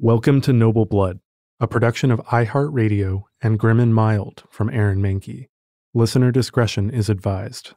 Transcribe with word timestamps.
Welcome 0.00 0.40
to 0.42 0.52
Noble 0.52 0.84
Blood, 0.84 1.18
a 1.58 1.66
production 1.66 2.12
of 2.12 2.20
iHeartRadio 2.26 3.24
and 3.42 3.58
Grim 3.58 3.80
and 3.80 3.92
Mild 3.92 4.44
from 4.48 4.70
Aaron 4.70 5.02
Mahnke. 5.02 5.48
Listener 5.92 6.30
discretion 6.30 6.88
is 6.88 7.08
advised. 7.08 7.74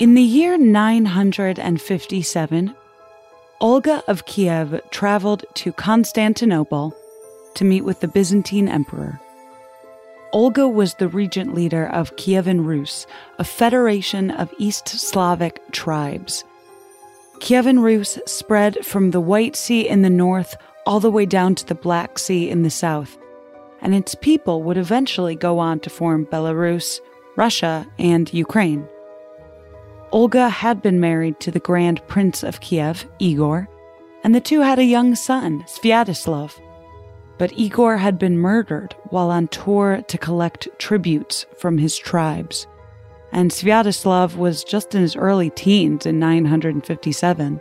In 0.00 0.14
the 0.14 0.22
year 0.22 0.58
957, 0.58 2.74
Olga 3.60 4.02
of 4.08 4.26
Kiev 4.26 4.80
traveled 4.90 5.44
to 5.54 5.72
Constantinople 5.72 6.96
to 7.54 7.64
meet 7.64 7.84
with 7.84 8.00
the 8.00 8.08
Byzantine 8.08 8.66
Emperor. 8.66 9.20
Olga 10.32 10.68
was 10.68 10.94
the 10.94 11.06
regent 11.06 11.54
leader 11.54 11.86
of 11.86 12.16
Kievan 12.16 12.66
Rus, 12.66 13.06
a 13.38 13.44
federation 13.44 14.32
of 14.32 14.52
East 14.58 14.88
Slavic 14.88 15.60
tribes. 15.70 16.42
Kievan 17.44 17.82
Rus 17.82 18.18
spread 18.24 18.86
from 18.86 19.10
the 19.10 19.20
White 19.20 19.54
Sea 19.54 19.86
in 19.86 20.00
the 20.00 20.08
north 20.08 20.56
all 20.86 20.98
the 20.98 21.10
way 21.10 21.26
down 21.26 21.54
to 21.56 21.66
the 21.66 21.74
Black 21.74 22.18
Sea 22.18 22.48
in 22.48 22.62
the 22.62 22.70
south, 22.70 23.18
and 23.82 23.94
its 23.94 24.14
people 24.14 24.62
would 24.62 24.78
eventually 24.78 25.34
go 25.34 25.58
on 25.58 25.78
to 25.80 25.90
form 25.90 26.24
Belarus, 26.24 27.00
Russia, 27.36 27.86
and 27.98 28.32
Ukraine. 28.32 28.88
Olga 30.10 30.48
had 30.48 30.80
been 30.80 31.00
married 31.00 31.38
to 31.40 31.50
the 31.50 31.60
Grand 31.60 32.00
Prince 32.06 32.42
of 32.42 32.62
Kiev, 32.62 33.06
Igor, 33.18 33.68
and 34.22 34.34
the 34.34 34.40
two 34.40 34.62
had 34.62 34.78
a 34.78 34.84
young 34.84 35.14
son, 35.14 35.64
Sviatoslav. 35.66 36.58
But 37.36 37.52
Igor 37.58 37.98
had 37.98 38.18
been 38.18 38.38
murdered 38.38 38.96
while 39.10 39.30
on 39.30 39.48
tour 39.48 40.00
to 40.08 40.16
collect 40.16 40.66
tributes 40.78 41.44
from 41.58 41.76
his 41.76 41.94
tribes. 41.98 42.66
And 43.34 43.50
Sviatoslav 43.50 44.36
was 44.36 44.62
just 44.62 44.94
in 44.94 45.02
his 45.02 45.16
early 45.16 45.50
teens 45.50 46.06
in 46.06 46.20
957. 46.20 47.60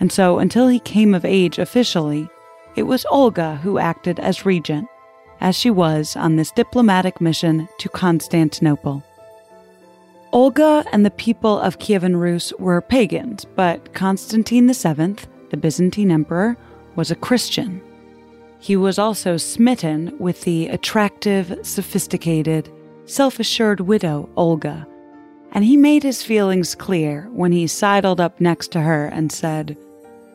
And 0.00 0.12
so, 0.12 0.38
until 0.38 0.68
he 0.68 0.78
came 0.80 1.14
of 1.14 1.24
age 1.24 1.58
officially, 1.58 2.28
it 2.76 2.82
was 2.82 3.06
Olga 3.10 3.56
who 3.56 3.78
acted 3.78 4.20
as 4.20 4.44
regent, 4.44 4.86
as 5.40 5.56
she 5.56 5.70
was 5.70 6.14
on 6.14 6.36
this 6.36 6.52
diplomatic 6.52 7.22
mission 7.22 7.70
to 7.78 7.88
Constantinople. 7.88 9.02
Olga 10.34 10.84
and 10.92 11.06
the 11.06 11.10
people 11.10 11.58
of 11.58 11.78
Kievan 11.78 12.20
Rus 12.20 12.52
were 12.58 12.82
pagans, 12.82 13.46
but 13.46 13.94
Constantine 13.94 14.70
VII, 14.70 15.16
the 15.48 15.56
Byzantine 15.56 16.10
emperor, 16.10 16.54
was 16.96 17.10
a 17.10 17.16
Christian. 17.16 17.80
He 18.58 18.76
was 18.76 18.98
also 18.98 19.38
smitten 19.38 20.14
with 20.18 20.42
the 20.42 20.68
attractive, 20.68 21.58
sophisticated, 21.62 22.70
self 23.06 23.40
assured 23.40 23.80
widow, 23.80 24.28
Olga, 24.36 24.86
and 25.52 25.64
he 25.64 25.76
made 25.76 26.02
his 26.02 26.22
feelings 26.22 26.74
clear 26.74 27.28
when 27.32 27.52
he 27.52 27.66
sidled 27.66 28.20
up 28.20 28.40
next 28.40 28.72
to 28.72 28.80
her 28.80 29.06
and 29.06 29.32
said, 29.32 29.76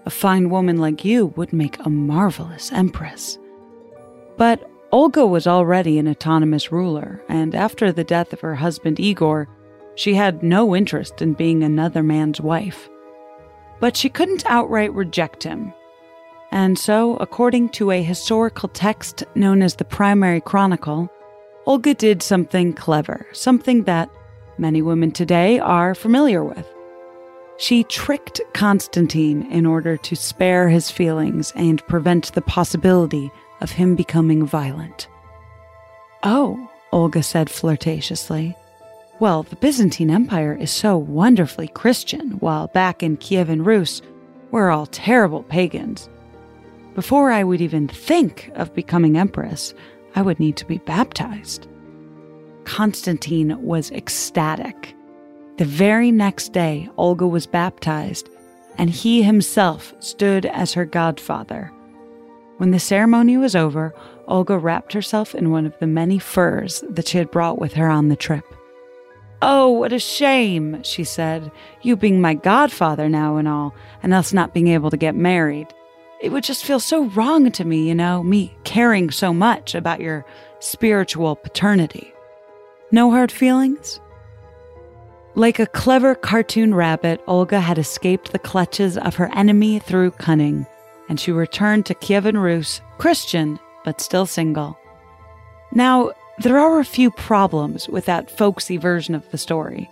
A 0.05 0.09
fine 0.09 0.49
woman 0.49 0.77
like 0.77 1.05
you 1.05 1.27
would 1.35 1.53
make 1.53 1.77
a 1.79 1.89
marvelous 1.89 2.71
empress. 2.71 3.37
But 4.37 4.69
Olga 4.91 5.25
was 5.25 5.47
already 5.47 5.97
an 5.97 6.07
autonomous 6.07 6.71
ruler, 6.71 7.23
and 7.29 7.55
after 7.55 7.91
the 7.91 8.03
death 8.03 8.33
of 8.33 8.41
her 8.41 8.55
husband 8.55 8.99
Igor, 8.99 9.47
she 9.95 10.15
had 10.15 10.43
no 10.43 10.75
interest 10.75 11.21
in 11.21 11.33
being 11.33 11.63
another 11.63 12.03
man's 12.03 12.41
wife. 12.41 12.89
But 13.79 13.97
she 13.97 14.09
couldn't 14.09 14.45
outright 14.45 14.93
reject 14.93 15.43
him, 15.43 15.73
and 16.53 16.77
so, 16.77 17.17
according 17.17 17.69
to 17.69 17.89
a 17.89 18.03
historical 18.03 18.69
text 18.69 19.23
known 19.33 19.63
as 19.63 19.75
the 19.75 19.83
Primary 19.83 20.39
Chronicle, 20.39 21.09
Olga 21.65 21.95
did 21.95 22.21
something 22.21 22.73
clever, 22.73 23.25
something 23.31 23.85
that 23.85 24.07
many 24.63 24.81
women 24.81 25.11
today 25.11 25.59
are 25.59 25.93
familiar 25.93 26.41
with. 26.41 26.65
She 27.57 27.83
tricked 27.83 28.39
Constantine 28.53 29.45
in 29.51 29.65
order 29.65 29.97
to 29.97 30.15
spare 30.15 30.69
his 30.69 30.89
feelings 30.89 31.51
and 31.53 31.85
prevent 31.87 32.31
the 32.31 32.41
possibility 32.41 33.29
of 33.59 33.71
him 33.71 33.95
becoming 33.97 34.45
violent. 34.45 35.09
Oh, 36.23 36.69
Olga 36.93 37.21
said 37.21 37.49
flirtatiously. 37.49 38.55
Well, 39.19 39.43
the 39.43 39.57
Byzantine 39.57 40.09
Empire 40.09 40.57
is 40.57 40.71
so 40.71 40.97
wonderfully 40.97 41.67
Christian, 41.67 42.31
while 42.39 42.67
back 42.67 43.03
in 43.03 43.17
Kievan 43.17 43.65
Rus, 43.65 44.01
we're 44.51 44.69
all 44.69 44.85
terrible 44.85 45.43
pagans. 45.43 46.09
Before 46.95 47.31
I 47.31 47.43
would 47.43 47.59
even 47.59 47.89
think 47.89 48.49
of 48.55 48.73
becoming 48.73 49.17
empress, 49.17 49.73
I 50.15 50.21
would 50.21 50.39
need 50.39 50.55
to 50.55 50.65
be 50.65 50.77
baptized. 50.77 51.67
Constantine 52.65 53.61
was 53.61 53.91
ecstatic. 53.91 54.95
The 55.57 55.65
very 55.65 56.11
next 56.11 56.53
day, 56.53 56.89
Olga 56.97 57.27
was 57.27 57.45
baptized, 57.45 58.29
and 58.77 58.89
he 58.89 59.23
himself 59.23 59.93
stood 59.99 60.45
as 60.45 60.73
her 60.73 60.85
godfather. 60.85 61.71
When 62.57 62.71
the 62.71 62.79
ceremony 62.79 63.37
was 63.37 63.55
over, 63.55 63.93
Olga 64.27 64.57
wrapped 64.57 64.93
herself 64.93 65.35
in 65.35 65.51
one 65.51 65.65
of 65.65 65.77
the 65.79 65.87
many 65.87 66.19
furs 66.19 66.83
that 66.89 67.07
she 67.07 67.17
had 67.17 67.31
brought 67.31 67.59
with 67.59 67.73
her 67.73 67.89
on 67.89 68.09
the 68.09 68.15
trip. 68.15 68.45
Oh, 69.41 69.69
what 69.69 69.91
a 69.91 69.99
shame, 69.99 70.81
she 70.83 71.03
said, 71.03 71.51
you 71.81 71.95
being 71.95 72.21
my 72.21 72.33
godfather 72.33 73.09
now 73.09 73.35
and 73.35 73.47
all, 73.47 73.75
and 74.01 74.13
us 74.13 74.31
not 74.31 74.53
being 74.53 74.69
able 74.69 74.89
to 74.89 74.97
get 74.97 75.15
married 75.15 75.67
it 76.23 76.31
would 76.31 76.45
just 76.45 76.63
feel 76.63 76.79
so 76.79 77.03
wrong 77.07 77.51
to 77.51 77.65
me, 77.65 77.85
you 77.85 77.93
know, 77.93 78.23
me 78.23 78.55
caring 78.63 79.11
so 79.11 79.33
much 79.33 79.75
about 79.75 79.99
your 79.99 80.25
spiritual 80.59 81.35
paternity. 81.35 82.12
No 82.93 83.09
hard 83.09 83.31
feelings? 83.31 83.99
Like 85.33 85.57
a 85.57 85.65
clever 85.65 86.13
cartoon 86.13 86.75
rabbit, 86.75 87.23
Olga 87.27 87.59
had 87.59 87.79
escaped 87.79 88.31
the 88.31 88.37
clutches 88.37 88.99
of 88.99 89.15
her 89.15 89.29
enemy 89.33 89.79
through 89.79 90.11
cunning, 90.11 90.67
and 91.09 91.19
she 91.19 91.31
returned 91.31 91.87
to 91.87 91.95
Kievan 91.95 92.39
Rus, 92.39 92.81
Christian, 92.99 93.59
but 93.83 93.99
still 93.99 94.27
single. 94.27 94.77
Now, 95.71 96.11
there 96.37 96.59
are 96.59 96.79
a 96.79 96.85
few 96.85 97.09
problems 97.09 97.89
with 97.89 98.05
that 98.05 98.29
folksy 98.29 98.77
version 98.77 99.15
of 99.15 99.27
the 99.31 99.39
story. 99.39 99.89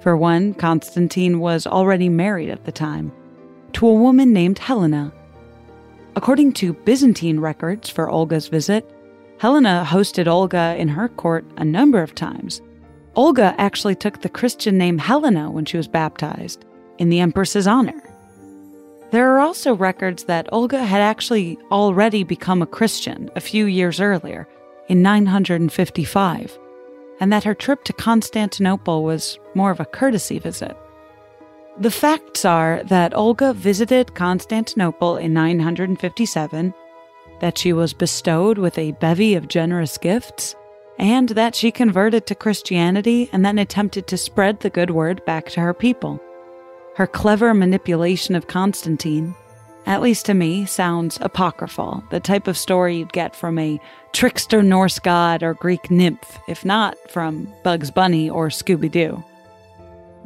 For 0.00 0.16
one, 0.16 0.54
Constantine 0.54 1.38
was 1.38 1.66
already 1.66 2.08
married 2.08 2.48
at 2.48 2.64
the 2.64 2.72
time 2.72 3.12
to 3.74 3.86
a 3.86 3.92
woman 3.94 4.32
named 4.32 4.58
Helena, 4.58 5.12
According 6.14 6.52
to 6.54 6.74
Byzantine 6.74 7.40
records 7.40 7.88
for 7.88 8.10
Olga's 8.10 8.48
visit, 8.48 8.88
Helena 9.42 9.84
hosted 9.84 10.28
Olga 10.28 10.76
in 10.78 10.86
her 10.86 11.08
court 11.08 11.44
a 11.56 11.64
number 11.64 12.00
of 12.00 12.14
times. 12.14 12.62
Olga 13.16 13.56
actually 13.58 13.96
took 13.96 14.20
the 14.20 14.28
Christian 14.28 14.78
name 14.78 14.98
Helena 14.98 15.50
when 15.50 15.64
she 15.64 15.76
was 15.76 15.88
baptized, 15.88 16.64
in 16.98 17.08
the 17.08 17.18
Empress's 17.18 17.66
honor. 17.66 18.00
There 19.10 19.34
are 19.34 19.40
also 19.40 19.74
records 19.74 20.22
that 20.26 20.48
Olga 20.52 20.84
had 20.84 21.00
actually 21.00 21.58
already 21.72 22.22
become 22.22 22.62
a 22.62 22.68
Christian 22.68 23.32
a 23.34 23.40
few 23.40 23.64
years 23.66 24.00
earlier, 24.00 24.46
in 24.86 25.02
955, 25.02 26.56
and 27.18 27.32
that 27.32 27.42
her 27.42 27.52
trip 27.52 27.82
to 27.82 27.92
Constantinople 27.92 29.02
was 29.02 29.40
more 29.56 29.72
of 29.72 29.80
a 29.80 29.84
courtesy 29.84 30.38
visit. 30.38 30.76
The 31.80 31.90
facts 31.90 32.44
are 32.44 32.80
that 32.84 33.12
Olga 33.16 33.54
visited 33.54 34.14
Constantinople 34.14 35.16
in 35.16 35.34
957, 35.34 36.72
that 37.42 37.58
she 37.58 37.72
was 37.72 37.92
bestowed 37.92 38.56
with 38.56 38.78
a 38.78 38.92
bevy 38.92 39.34
of 39.34 39.48
generous 39.48 39.98
gifts, 39.98 40.54
and 40.96 41.30
that 41.30 41.56
she 41.56 41.72
converted 41.72 42.24
to 42.24 42.36
Christianity 42.36 43.28
and 43.32 43.44
then 43.44 43.58
attempted 43.58 44.06
to 44.06 44.16
spread 44.16 44.60
the 44.60 44.70
good 44.70 44.90
word 44.90 45.24
back 45.24 45.50
to 45.50 45.60
her 45.60 45.74
people. 45.74 46.20
Her 46.94 47.08
clever 47.08 47.52
manipulation 47.52 48.36
of 48.36 48.46
Constantine, 48.46 49.34
at 49.86 50.00
least 50.00 50.24
to 50.26 50.34
me, 50.34 50.66
sounds 50.66 51.18
apocryphal, 51.20 52.04
the 52.10 52.20
type 52.20 52.46
of 52.46 52.56
story 52.56 52.98
you'd 52.98 53.12
get 53.12 53.34
from 53.34 53.58
a 53.58 53.80
trickster 54.12 54.62
Norse 54.62 55.00
god 55.00 55.42
or 55.42 55.54
Greek 55.54 55.90
nymph, 55.90 56.38
if 56.46 56.64
not 56.64 56.96
from 57.10 57.52
Bugs 57.64 57.90
Bunny 57.90 58.30
or 58.30 58.50
Scooby 58.50 58.88
Doo. 58.88 59.24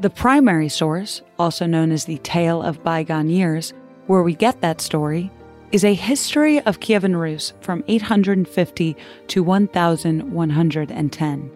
The 0.01 0.11
primary 0.11 0.69
source, 0.69 1.23
also 1.39 1.65
known 1.65 1.93
as 1.93 2.05
the 2.05 2.19
Tale 2.19 2.61
of 2.61 2.85
Bygone 2.85 3.31
Years, 3.31 3.73
where 4.07 4.23
we 4.23 4.35
get 4.35 4.61
that 4.61 4.83
story, 4.83 5.31
is 5.73 5.85
a 5.85 5.95
history 5.95 6.61
of 6.61 6.81
Kievan 6.81 7.19
Rus 7.19 7.53
from 7.61 7.83
850 7.89 8.97
to 9.29 9.43
1110. 9.43 11.51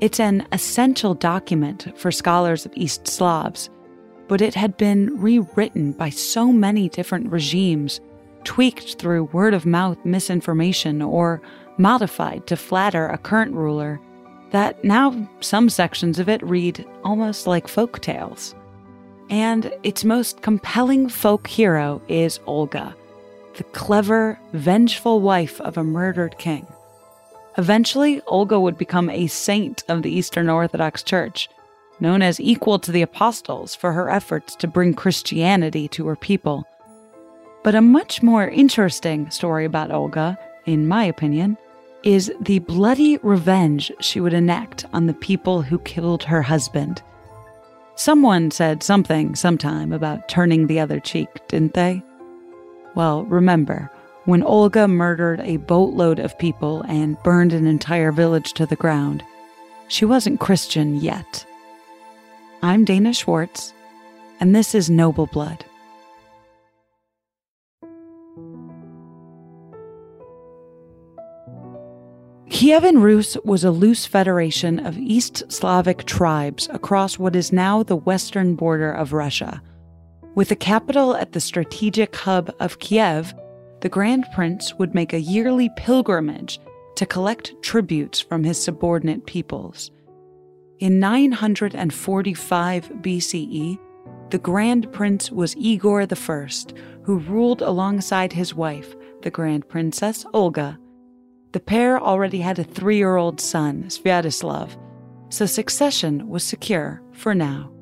It's 0.00 0.20
an 0.20 0.46
essential 0.52 1.14
document 1.14 1.92
for 1.96 2.10
scholars 2.10 2.66
of 2.66 2.72
East 2.74 3.06
Slavs, 3.06 3.70
but 4.26 4.40
it 4.40 4.54
had 4.54 4.76
been 4.76 5.20
rewritten 5.20 5.92
by 5.92 6.10
so 6.10 6.52
many 6.52 6.88
different 6.88 7.30
regimes, 7.30 8.00
tweaked 8.44 8.98
through 8.98 9.24
word 9.24 9.54
of 9.54 9.66
mouth 9.66 9.98
misinformation, 10.04 11.02
or 11.02 11.40
modified 11.78 12.46
to 12.46 12.56
flatter 12.56 13.08
a 13.08 13.18
current 13.18 13.54
ruler, 13.54 14.00
that 14.50 14.82
now 14.84 15.28
some 15.40 15.68
sections 15.68 16.18
of 16.18 16.28
it 16.28 16.42
read 16.42 16.84
almost 17.04 17.46
like 17.46 17.68
folk 17.68 18.00
tales. 18.00 18.54
And 19.30 19.72
its 19.82 20.04
most 20.04 20.42
compelling 20.42 21.08
folk 21.08 21.46
hero 21.46 22.00
is 22.08 22.40
Olga, 22.46 22.94
the 23.58 23.64
clever, 23.64 24.38
vengeful 24.52 25.20
wife 25.20 25.60
of 25.60 25.76
a 25.76 25.84
murdered 25.84 26.38
king. 26.38 26.66
Eventually, 27.58 28.22
Olga 28.28 28.58
would 28.58 28.78
become 28.78 29.10
a 29.10 29.26
saint 29.26 29.82
of 29.88 30.02
the 30.02 30.10
Eastern 30.10 30.48
Orthodox 30.48 31.02
Church, 31.02 31.48
known 31.98 32.22
as 32.22 32.38
equal 32.38 32.78
to 32.78 32.92
the 32.92 33.02
apostles 33.02 33.74
for 33.74 33.92
her 33.92 34.08
efforts 34.08 34.54
to 34.56 34.68
bring 34.68 34.94
Christianity 34.94 35.88
to 35.88 36.06
her 36.06 36.14
people. 36.14 36.64
But 37.64 37.74
a 37.74 37.80
much 37.80 38.22
more 38.22 38.48
interesting 38.48 39.28
story 39.30 39.64
about 39.64 39.90
Olga, 39.90 40.38
in 40.64 40.86
my 40.86 41.04
opinion, 41.04 41.58
is 42.04 42.32
the 42.40 42.60
bloody 42.60 43.16
revenge 43.18 43.90
she 44.00 44.20
would 44.20 44.34
enact 44.34 44.86
on 44.92 45.06
the 45.06 45.14
people 45.14 45.62
who 45.62 45.80
killed 45.80 46.22
her 46.22 46.42
husband. 46.42 47.02
Someone 47.96 48.52
said 48.52 48.84
something 48.84 49.34
sometime 49.34 49.92
about 49.92 50.28
turning 50.28 50.68
the 50.68 50.78
other 50.78 51.00
cheek, 51.00 51.28
didn't 51.48 51.74
they? 51.74 52.04
Well, 52.98 53.22
remember, 53.26 53.92
when 54.24 54.42
Olga 54.42 54.88
murdered 54.88 55.38
a 55.42 55.58
boatload 55.58 56.18
of 56.18 56.36
people 56.36 56.82
and 56.88 57.16
burned 57.22 57.52
an 57.52 57.64
entire 57.64 58.10
village 58.10 58.54
to 58.54 58.66
the 58.66 58.74
ground, 58.74 59.22
she 59.86 60.04
wasn't 60.04 60.40
Christian 60.40 60.96
yet. 60.96 61.46
I'm 62.60 62.84
Dana 62.84 63.14
Schwartz, 63.14 63.72
and 64.40 64.52
this 64.52 64.74
is 64.74 64.90
Noble 64.90 65.26
Blood. 65.26 65.64
Kievan 72.48 73.00
Rus 73.00 73.36
was 73.44 73.62
a 73.62 73.70
loose 73.70 74.06
federation 74.06 74.84
of 74.84 74.98
East 74.98 75.44
Slavic 75.52 76.04
tribes 76.04 76.68
across 76.72 77.16
what 77.16 77.36
is 77.36 77.52
now 77.52 77.84
the 77.84 77.94
western 77.94 78.56
border 78.56 78.90
of 78.90 79.12
Russia. 79.12 79.62
With 80.34 80.48
the 80.48 80.56
capital 80.56 81.16
at 81.16 81.32
the 81.32 81.40
strategic 81.40 82.14
hub 82.14 82.54
of 82.60 82.78
Kiev, 82.78 83.34
the 83.80 83.88
Grand 83.88 84.26
Prince 84.34 84.74
would 84.74 84.94
make 84.94 85.12
a 85.12 85.20
yearly 85.20 85.70
pilgrimage 85.76 86.60
to 86.96 87.06
collect 87.06 87.54
tributes 87.62 88.20
from 88.20 88.44
his 88.44 88.62
subordinate 88.62 89.26
peoples. 89.26 89.90
In 90.78 91.00
945 91.00 92.88
BCE, 93.00 93.78
the 94.30 94.38
Grand 94.38 94.92
Prince 94.92 95.30
was 95.30 95.56
Igor 95.56 96.02
I, 96.02 96.48
who 97.02 97.18
ruled 97.18 97.62
alongside 97.62 98.32
his 98.32 98.54
wife, 98.54 98.94
the 99.22 99.30
Grand 99.30 99.68
Princess 99.68 100.24
Olga 100.34 100.78
the 101.52 101.60
pair 101.60 101.98
already 102.00 102.40
had 102.40 102.58
a 102.58 102.64
three 102.64 102.98
year 102.98 103.16
old 103.16 103.40
son, 103.40 103.84
Sviatoslav, 103.84 104.76
so 105.30 105.46
succession 105.46 106.28
was 106.28 106.44
secure 106.44 107.02
for 107.12 107.34
now. 107.34 107.72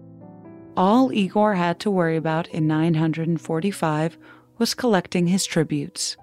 All 0.76 1.11
Igor 1.11 1.55
had 1.55 1.81
to 1.81 1.90
worry 1.90 2.17
about 2.17 2.49
in 2.49 2.67
945 2.67 4.19
was 4.58 4.75
collecting 4.75 5.26
his 5.26 5.46
tributes. 5.46 6.19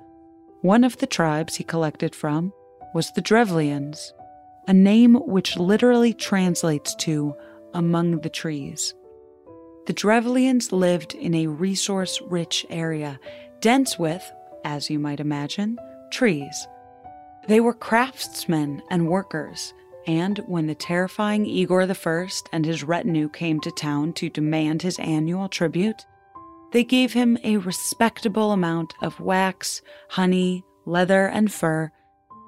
One 0.61 0.83
of 0.83 0.97
the 0.97 1.07
tribes 1.07 1.55
he 1.55 1.63
collected 1.63 2.13
from 2.13 2.53
was 2.93 3.11
the 3.11 3.21
Drevlians, 3.21 4.13
a 4.67 4.73
name 4.73 5.15
which 5.15 5.57
literally 5.57 6.13
translates 6.13 6.93
to 6.95 7.33
among 7.73 8.19
the 8.19 8.29
trees. 8.29 8.93
The 9.87 9.93
Drevlians 9.93 10.71
lived 10.71 11.15
in 11.15 11.33
a 11.33 11.47
resource 11.47 12.21
rich 12.21 12.63
area, 12.69 13.19
dense 13.59 13.97
with, 13.97 14.23
as 14.63 14.87
you 14.87 14.99
might 14.99 15.19
imagine, 15.19 15.79
trees. 16.11 16.67
They 17.47 17.59
were 17.59 17.73
craftsmen 17.73 18.83
and 18.91 19.09
workers, 19.09 19.73
and 20.07 20.39
when 20.47 20.67
the 20.67 20.75
terrifying 20.75 21.45
Igor 21.45 21.83
I 21.83 22.29
and 22.51 22.65
his 22.65 22.83
retinue 22.83 23.29
came 23.29 23.59
to 23.61 23.71
town 23.71 24.13
to 24.13 24.29
demand 24.29 24.81
his 24.81 24.99
annual 24.99 25.49
tribute, 25.49 26.05
they 26.71 26.83
gave 26.83 27.13
him 27.13 27.37
a 27.43 27.57
respectable 27.57 28.51
amount 28.51 28.93
of 29.01 29.19
wax, 29.19 29.81
honey, 30.09 30.63
leather, 30.85 31.27
and 31.27 31.51
fur, 31.51 31.91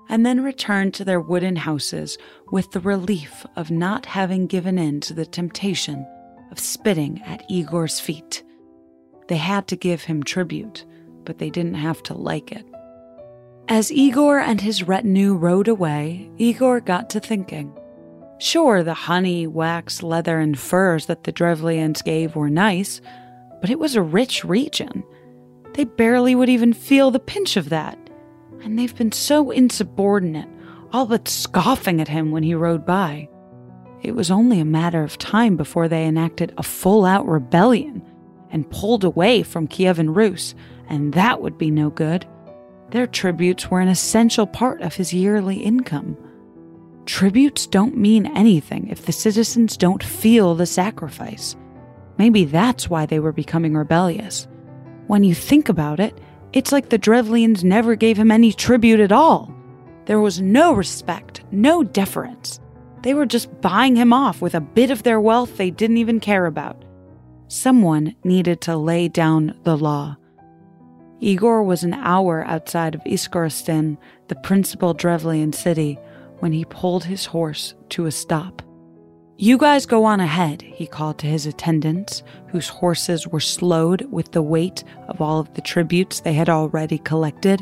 and 0.10 0.25
then 0.25 0.44
returned 0.44 0.94
to 0.96 1.06
their 1.06 1.19
wooden 1.19 1.56
houses 1.56 2.18
with 2.52 2.72
the 2.72 2.80
relief 2.80 3.46
of 3.56 3.72
not 3.72 4.06
having 4.06 4.48
given 4.48 4.78
in 4.78 5.00
to 5.01 5.13
the 5.13 5.25
temptation 5.25 6.06
of 6.51 6.60
spitting 6.60 7.22
at 7.24 7.44
Igor's 7.50 8.00
feet. 8.00 8.44
They 9.28 9.38
had 9.38 9.68
to 9.68 9.75
give 9.75 10.04
him 10.04 10.24
tribute, 10.24 10.86
but 11.24 11.40
they 11.40 11.50
didn't 11.50 11.75
have 11.75 12.04
to 12.04 12.13
like 12.13 12.51
it. 12.51 12.66
As 13.68 13.92
Igor 13.92 14.40
and 14.40 14.62
his 14.62 14.84
retinue 14.84 15.34
rode 15.34 15.68
away, 15.68 16.30
Igor 16.38 16.82
got 16.82 17.10
to 17.10 17.20
thinking. 17.20 17.76
Sure, 18.38 18.84
the 18.84 18.94
honey, 18.94 19.48
wax, 19.48 20.04
leather, 20.04 20.40
and 20.40 20.58
furs 20.58 21.08
that 21.08 21.24
the 21.24 21.32
Drevlians 21.32 22.04
gave 22.04 22.36
were 22.36 22.50
nice, 22.50 23.02
but 23.62 23.72
it 23.72 23.80
was 23.80 23.96
a 23.96 24.04
rich 24.04 24.46
region. 24.46 25.04
They 25.74 25.86
barely 25.86 26.36
would 26.36 26.50
even 26.50 26.74
feel 26.74 27.10
the 27.10 27.20
pinch 27.20 27.58
of 27.58 27.70
that. 27.70 27.98
And 28.62 28.78
they've 28.78 28.96
been 28.96 29.12
so 29.12 29.50
insubordinate, 29.50 30.50
all 30.94 31.08
but 31.08 31.28
scoffing 31.28 32.00
at 32.00 32.08
him 32.08 32.30
when 32.30 32.44
he 32.44 32.54
rode 32.54 32.86
by. 32.86 33.28
It 34.04 34.14
was 34.14 34.30
only 34.30 34.60
a 34.60 34.66
matter 34.66 35.02
of 35.02 35.18
time 35.18 35.58
before 35.58 35.88
they 35.88 36.06
enacted 36.06 36.54
a 36.60 36.64
full 36.64 37.04
out 37.04 37.28
rebellion 37.28 38.04
and 38.52 38.70
pulled 38.70 39.04
away 39.04 39.42
from 39.42 39.68
Kievan 39.68 40.16
Rus, 40.16 40.54
and 40.88 41.14
that 41.14 41.42
would 41.42 41.58
be 41.58 41.72
no 41.72 41.90
good. 41.90 42.28
Their 42.92 43.08
tributes 43.08 43.70
were 43.70 43.80
an 43.80 43.88
essential 43.88 44.48
part 44.48 44.82
of 44.82 44.96
his 44.96 45.14
yearly 45.14 45.58
income. 45.58 46.18
Tributes 47.06 47.68
don't 47.68 47.98
mean 47.98 48.26
anything 48.36 48.88
if 48.90 49.06
the 49.06 49.12
citizens 49.12 49.78
don't 49.78 50.04
feel 50.04 50.56
the 50.56 50.66
sacrifice. 50.66 51.56
Maybe 52.18 52.46
that's 52.46 52.90
why 52.90 53.06
they 53.06 53.20
were 53.20 53.32
becoming 53.32 53.76
rebellious. 53.76 54.48
When 55.08 55.24
you 55.24 55.36
think 55.36 55.70
about 55.70 56.00
it, 56.00 56.20
it's 56.54 56.72
like 56.72 56.90
the 56.90 56.98
Drevlians 56.98 57.64
never 57.64 57.96
gave 57.96 58.18
him 58.18 58.32
any 58.32 58.54
tribute 58.54 59.00
at 59.00 59.12
all. 59.12 59.54
There 60.06 60.20
was 60.20 60.42
no 60.42 60.74
respect, 60.74 61.44
no 61.52 61.84
deference. 61.84 62.60
They 63.02 63.14
were 63.14 63.26
just 63.26 63.62
buying 63.62 63.96
him 63.96 64.14
off 64.14 64.42
with 64.42 64.56
a 64.56 64.62
bit 64.62 64.90
of 64.90 65.04
their 65.04 65.20
wealth 65.20 65.58
they 65.58 65.70
didn't 65.70 65.98
even 65.98 66.20
care 66.20 66.46
about. 66.46 66.84
Someone 67.48 68.16
needed 68.24 68.62
to 68.62 68.78
lay 68.78 69.08
down 69.08 69.60
the 69.64 69.78
law. 69.78 70.18
Igor 71.25 71.63
was 71.63 71.84
an 71.84 71.96
hour 71.96 72.46
outside 72.46 72.94
of 72.94 73.03
Izhgorodtsin, 73.03 73.98
the 74.27 74.36
principal 74.36 74.94
Drevlian 74.94 75.55
city, 75.55 75.98
when 76.38 76.51
he 76.51 76.65
pulled 76.65 77.03
his 77.03 77.25
horse 77.25 77.74
to 77.89 78.05
a 78.05 78.12
stop. 78.12 78.62
You 79.36 79.58
guys 79.58 79.88
go 79.88 80.05
on 80.05 80.20
ahead, 80.20 80.62
he 80.62 80.86
called 80.86 81.17
to 81.20 81.27
his 81.27 81.48
attendants, 81.48 82.22
whose 82.50 82.70
horses 82.70 83.27
were 83.27 83.39
slowed 83.39 84.03
with 84.12 84.34
the 84.34 84.44
weight 84.44 84.84
of 85.08 85.20
all 85.20 85.39
of 85.39 85.51
the 85.55 85.62
tributes 85.62 86.20
they 86.20 86.34
had 86.34 86.48
already 86.48 87.00
collected. 87.00 87.60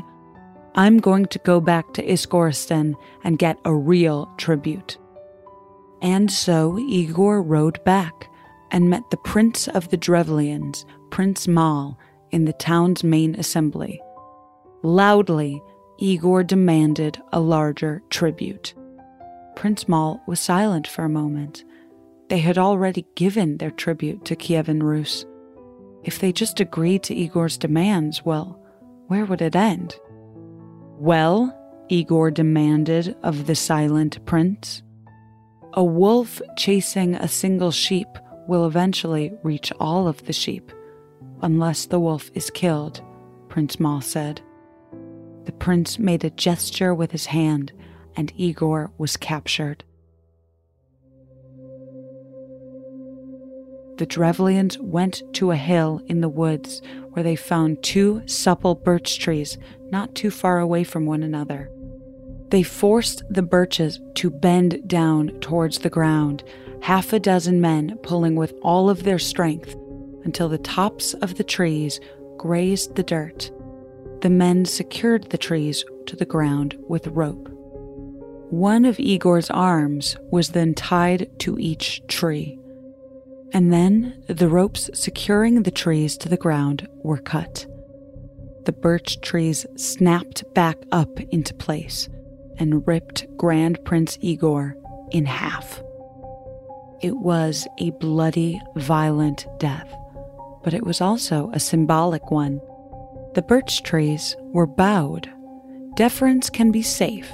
I'm 0.75 0.97
going 0.97 1.27
to 1.27 1.39
go 1.39 1.61
back 1.61 1.93
to 1.93 2.05
Izhgorodtsin 2.05 2.95
and 3.23 3.39
get 3.39 3.57
a 3.63 3.73
real 3.73 4.29
tribute. 4.37 4.97
And 6.01 6.29
so 6.29 6.77
Igor 6.77 7.41
rode 7.41 7.81
back 7.85 8.27
and 8.71 8.89
met 8.89 9.09
the 9.09 9.17
prince 9.17 9.69
of 9.69 9.87
the 9.87 9.97
Drevlians, 9.97 10.85
Prince 11.11 11.47
Mal, 11.47 11.97
in 12.33 12.45
the 12.45 12.53
town's 12.53 13.03
main 13.03 13.35
assembly. 13.35 14.01
Loudly, 14.81 15.61
Igor 15.99 16.43
demanded 16.43 17.21
a 17.31 17.39
larger 17.39 18.01
tribute. 18.09 18.73
Prince 19.55 19.87
Mal 19.87 20.21
was 20.27 20.39
silent 20.39 20.87
for 20.87 21.05
a 21.05 21.09
moment. 21.09 21.63
They 22.29 22.39
had 22.39 22.57
already 22.57 23.05
given 23.15 23.57
their 23.57 23.69
tribute 23.69 24.25
to 24.25 24.35
Kievan 24.35 24.81
Rus. 24.81 25.25
If 26.03 26.19
they 26.19 26.31
just 26.31 26.59
agreed 26.59 27.03
to 27.03 27.15
Igor's 27.15 27.57
demands, 27.57 28.25
well, 28.25 28.59
where 29.07 29.25
would 29.25 29.41
it 29.41 29.55
end? 29.55 29.95
Well, 30.97 31.57
Igor 31.89 32.31
demanded 32.31 33.15
of 33.21 33.45
the 33.45 33.55
silent 33.55 34.25
prince. 34.25 34.81
A 35.73 35.83
wolf 35.83 36.41
chasing 36.57 37.13
a 37.15 37.27
single 37.27 37.71
sheep 37.71 38.07
will 38.47 38.65
eventually 38.65 39.31
reach 39.43 39.71
all 39.79 40.07
of 40.07 40.25
the 40.25 40.33
sheep 40.33 40.71
unless 41.43 41.85
the 41.85 41.99
wolf 41.99 42.31
is 42.33 42.49
killed, 42.49 43.01
Prince 43.49 43.79
Mal 43.79 44.01
said. 44.01 44.41
The 45.45 45.51
prince 45.51 45.99
made 45.99 46.23
a 46.23 46.29
gesture 46.29 46.95
with 46.95 47.11
his 47.11 47.27
hand, 47.27 47.73
and 48.15 48.31
Igor 48.37 48.91
was 48.97 49.17
captured. 49.17 49.83
The 53.97 54.05
Drevlians 54.07 54.79
went 54.79 55.21
to 55.33 55.51
a 55.51 55.55
hill 55.55 56.01
in 56.07 56.21
the 56.21 56.29
woods 56.29 56.81
where 57.11 57.23
they 57.23 57.35
found 57.35 57.83
two 57.83 58.23
supple 58.25 58.73
birch 58.73 59.19
trees 59.19 59.57
not 59.91 60.15
too 60.15 60.31
far 60.31 60.59
away 60.59 60.83
from 60.83 61.05
one 61.05 61.21
another. 61.21 61.69
They 62.49 62.63
forced 62.63 63.21
the 63.29 63.43
birches 63.43 63.99
to 64.15 64.29
bend 64.29 64.87
down 64.87 65.39
towards 65.41 65.79
the 65.79 65.89
ground, 65.89 66.43
half 66.81 67.13
a 67.13 67.19
dozen 67.19 67.61
men 67.61 67.97
pulling 68.01 68.35
with 68.35 68.53
all 68.61 68.89
of 68.89 69.03
their 69.03 69.19
strength 69.19 69.75
until 70.23 70.49
the 70.49 70.57
tops 70.57 71.13
of 71.15 71.35
the 71.35 71.43
trees 71.43 71.99
grazed 72.37 72.95
the 72.95 73.03
dirt. 73.03 73.51
The 74.21 74.29
men 74.29 74.65
secured 74.65 75.29
the 75.29 75.37
trees 75.37 75.83
to 76.05 76.15
the 76.15 76.25
ground 76.25 76.77
with 76.87 77.07
rope. 77.07 77.49
One 78.49 78.85
of 78.85 78.99
Igor's 78.99 79.49
arms 79.49 80.15
was 80.31 80.49
then 80.49 80.73
tied 80.73 81.29
to 81.39 81.57
each 81.57 82.05
tree. 82.07 82.59
And 83.51 83.71
then 83.71 84.23
the 84.27 84.47
ropes 84.47 84.89
securing 84.93 85.63
the 85.63 85.71
trees 85.71 86.17
to 86.17 86.29
the 86.29 86.37
ground 86.37 86.87
were 87.03 87.17
cut. 87.17 87.65
The 88.65 88.71
birch 88.71 89.21
trees 89.21 89.65
snapped 89.75 90.43
back 90.53 90.77
up 90.91 91.19
into 91.19 91.53
place 91.53 92.07
and 92.57 92.87
ripped 92.87 93.25
Grand 93.37 93.83
Prince 93.83 94.17
Igor 94.21 94.77
in 95.11 95.25
half. 95.25 95.81
It 97.01 97.17
was 97.17 97.67
a 97.79 97.91
bloody, 97.91 98.61
violent 98.75 99.45
death, 99.59 99.93
but 100.63 100.73
it 100.73 100.85
was 100.85 101.01
also 101.01 101.51
a 101.53 101.59
symbolic 101.59 102.31
one. 102.31 102.61
The 103.35 103.41
birch 103.41 103.83
trees 103.83 104.35
were 104.39 104.67
bowed. 104.67 105.29
Deference 105.95 106.49
can 106.49 106.71
be 106.71 106.81
safe, 106.81 107.31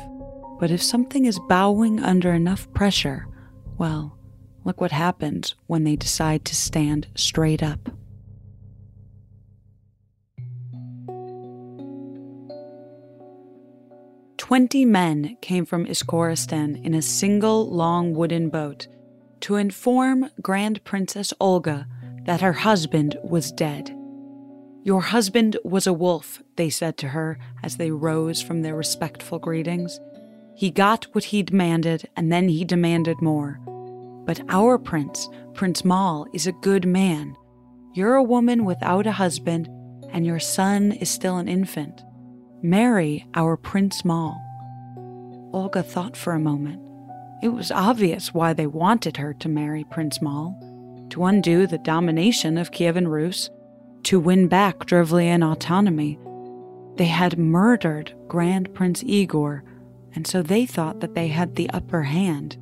but 0.60 0.72
if 0.72 0.82
something 0.82 1.26
is 1.26 1.40
bowing 1.48 2.00
under 2.00 2.34
enough 2.34 2.72
pressure, 2.74 3.28
well, 3.78 4.18
look 4.66 4.82
what 4.82 4.92
happens 4.92 5.56
when 5.68 5.84
they 5.84 5.96
decide 5.96 6.44
to 6.46 6.56
stand 6.56 7.08
straight 7.16 7.64
up. 7.64 7.90
Twenty 14.38 14.84
men 14.84 15.38
came 15.42 15.66
from 15.66 15.86
Iskorosten 15.86 16.84
in 16.84 16.96
a 16.96 17.04
single 17.04 17.70
long 17.70 18.16
wooden 18.16 18.50
boat 18.50 18.88
to 19.42 19.56
inform 19.56 20.32
Grand 20.42 20.84
Princess 20.84 21.34
Olga 21.40 21.88
that 22.30 22.42
her 22.42 22.54
husband 22.54 23.18
was 23.24 23.52
dead. 23.52 23.90
Your 24.84 25.02
husband 25.02 25.58
was 25.64 25.88
a 25.88 25.94
wolf, 25.94 26.44
they 26.58 26.70
said 26.70 26.96
to 26.98 27.08
her 27.08 27.40
as 27.64 27.78
they 27.78 27.90
rose 27.90 28.40
from 28.40 28.62
their 28.62 28.76
respectful 28.76 29.40
greetings. 29.40 30.00
He 30.56 30.70
got 30.70 31.06
what 31.14 31.24
he 31.24 31.42
demanded, 31.42 32.08
and 32.16 32.32
then 32.32 32.48
he 32.48 32.64
demanded 32.64 33.20
more. 33.20 33.60
But 34.28 34.42
our 34.48 34.78
prince, 34.78 35.28
Prince 35.56 35.84
Mal, 35.84 36.28
is 36.32 36.46
a 36.46 36.52
good 36.52 36.86
man. 36.86 37.36
You're 37.96 38.14
a 38.14 38.22
woman 38.22 38.64
without 38.64 39.08
a 39.08 39.14
husband, 39.14 39.68
and 40.12 40.24
your 40.24 40.40
son 40.40 40.92
is 40.92 41.10
still 41.10 41.38
an 41.38 41.48
infant. 41.48 42.04
Marry 42.62 43.26
our 43.34 43.58
Prince 43.58 44.06
Mal. 44.06 44.40
Olga 45.52 45.82
thought 45.82 46.16
for 46.16 46.34
a 46.34 46.40
moment. 46.40 46.80
It 47.42 47.50
was 47.50 47.72
obvious 47.72 48.36
why 48.36 48.54
they 48.54 48.68
wanted 48.68 49.18
her 49.18 49.34
to 49.34 49.50
marry 49.50 49.84
Prince 49.84 50.22
Mal 50.22 50.69
to 51.12 51.26
undo 51.26 51.68
the 51.68 51.78
domination 51.78 52.58
of 52.58 52.72
Kievan 52.72 53.08
Rus, 53.08 53.50
to 54.04 54.20
win 54.20 54.48
back 54.48 54.80
Drevlian 54.80 55.44
autonomy. 55.44 56.18
They 56.96 57.06
had 57.06 57.38
murdered 57.38 58.14
Grand 58.28 58.74
Prince 58.74 59.04
Igor, 59.06 59.64
and 60.14 60.26
so 60.26 60.42
they 60.42 60.66
thought 60.66 61.00
that 61.00 61.16
they 61.16 61.28
had 61.28 61.56
the 61.56 61.70
upper 61.72 62.04
hand. 62.04 62.58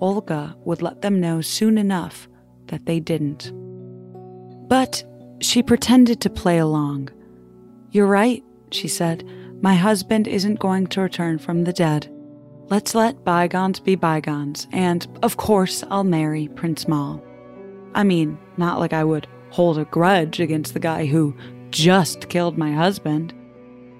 Olga 0.00 0.56
would 0.64 0.82
let 0.82 1.02
them 1.02 1.20
know 1.20 1.40
soon 1.40 1.78
enough 1.78 2.28
that 2.68 2.86
they 2.86 3.00
didn't. 3.00 3.52
But 4.68 5.02
she 5.40 5.62
pretended 5.62 6.20
to 6.20 6.30
play 6.30 6.58
along. 6.58 7.10
You're 7.90 8.06
right, 8.06 8.44
she 8.70 8.88
said. 8.88 9.24
My 9.60 9.74
husband 9.74 10.28
isn't 10.28 10.60
going 10.60 10.86
to 10.88 11.00
return 11.00 11.38
from 11.38 11.64
the 11.64 11.72
dead. 11.72 12.12
Let's 12.68 12.94
let 12.94 13.24
bygones 13.24 13.80
be 13.80 13.94
bygones, 13.94 14.68
and 14.72 15.06
of 15.22 15.36
course 15.36 15.82
I'll 15.90 16.04
marry 16.04 16.48
Prince 16.48 16.86
Mal. 16.86 17.24
I 17.94 18.04
mean, 18.04 18.38
not 18.56 18.78
like 18.78 18.92
I 18.92 19.04
would 19.04 19.26
hold 19.50 19.78
a 19.78 19.84
grudge 19.86 20.40
against 20.40 20.74
the 20.74 20.80
guy 20.80 21.06
who 21.06 21.34
just 21.70 22.28
killed 22.28 22.58
my 22.58 22.72
husband. 22.72 23.34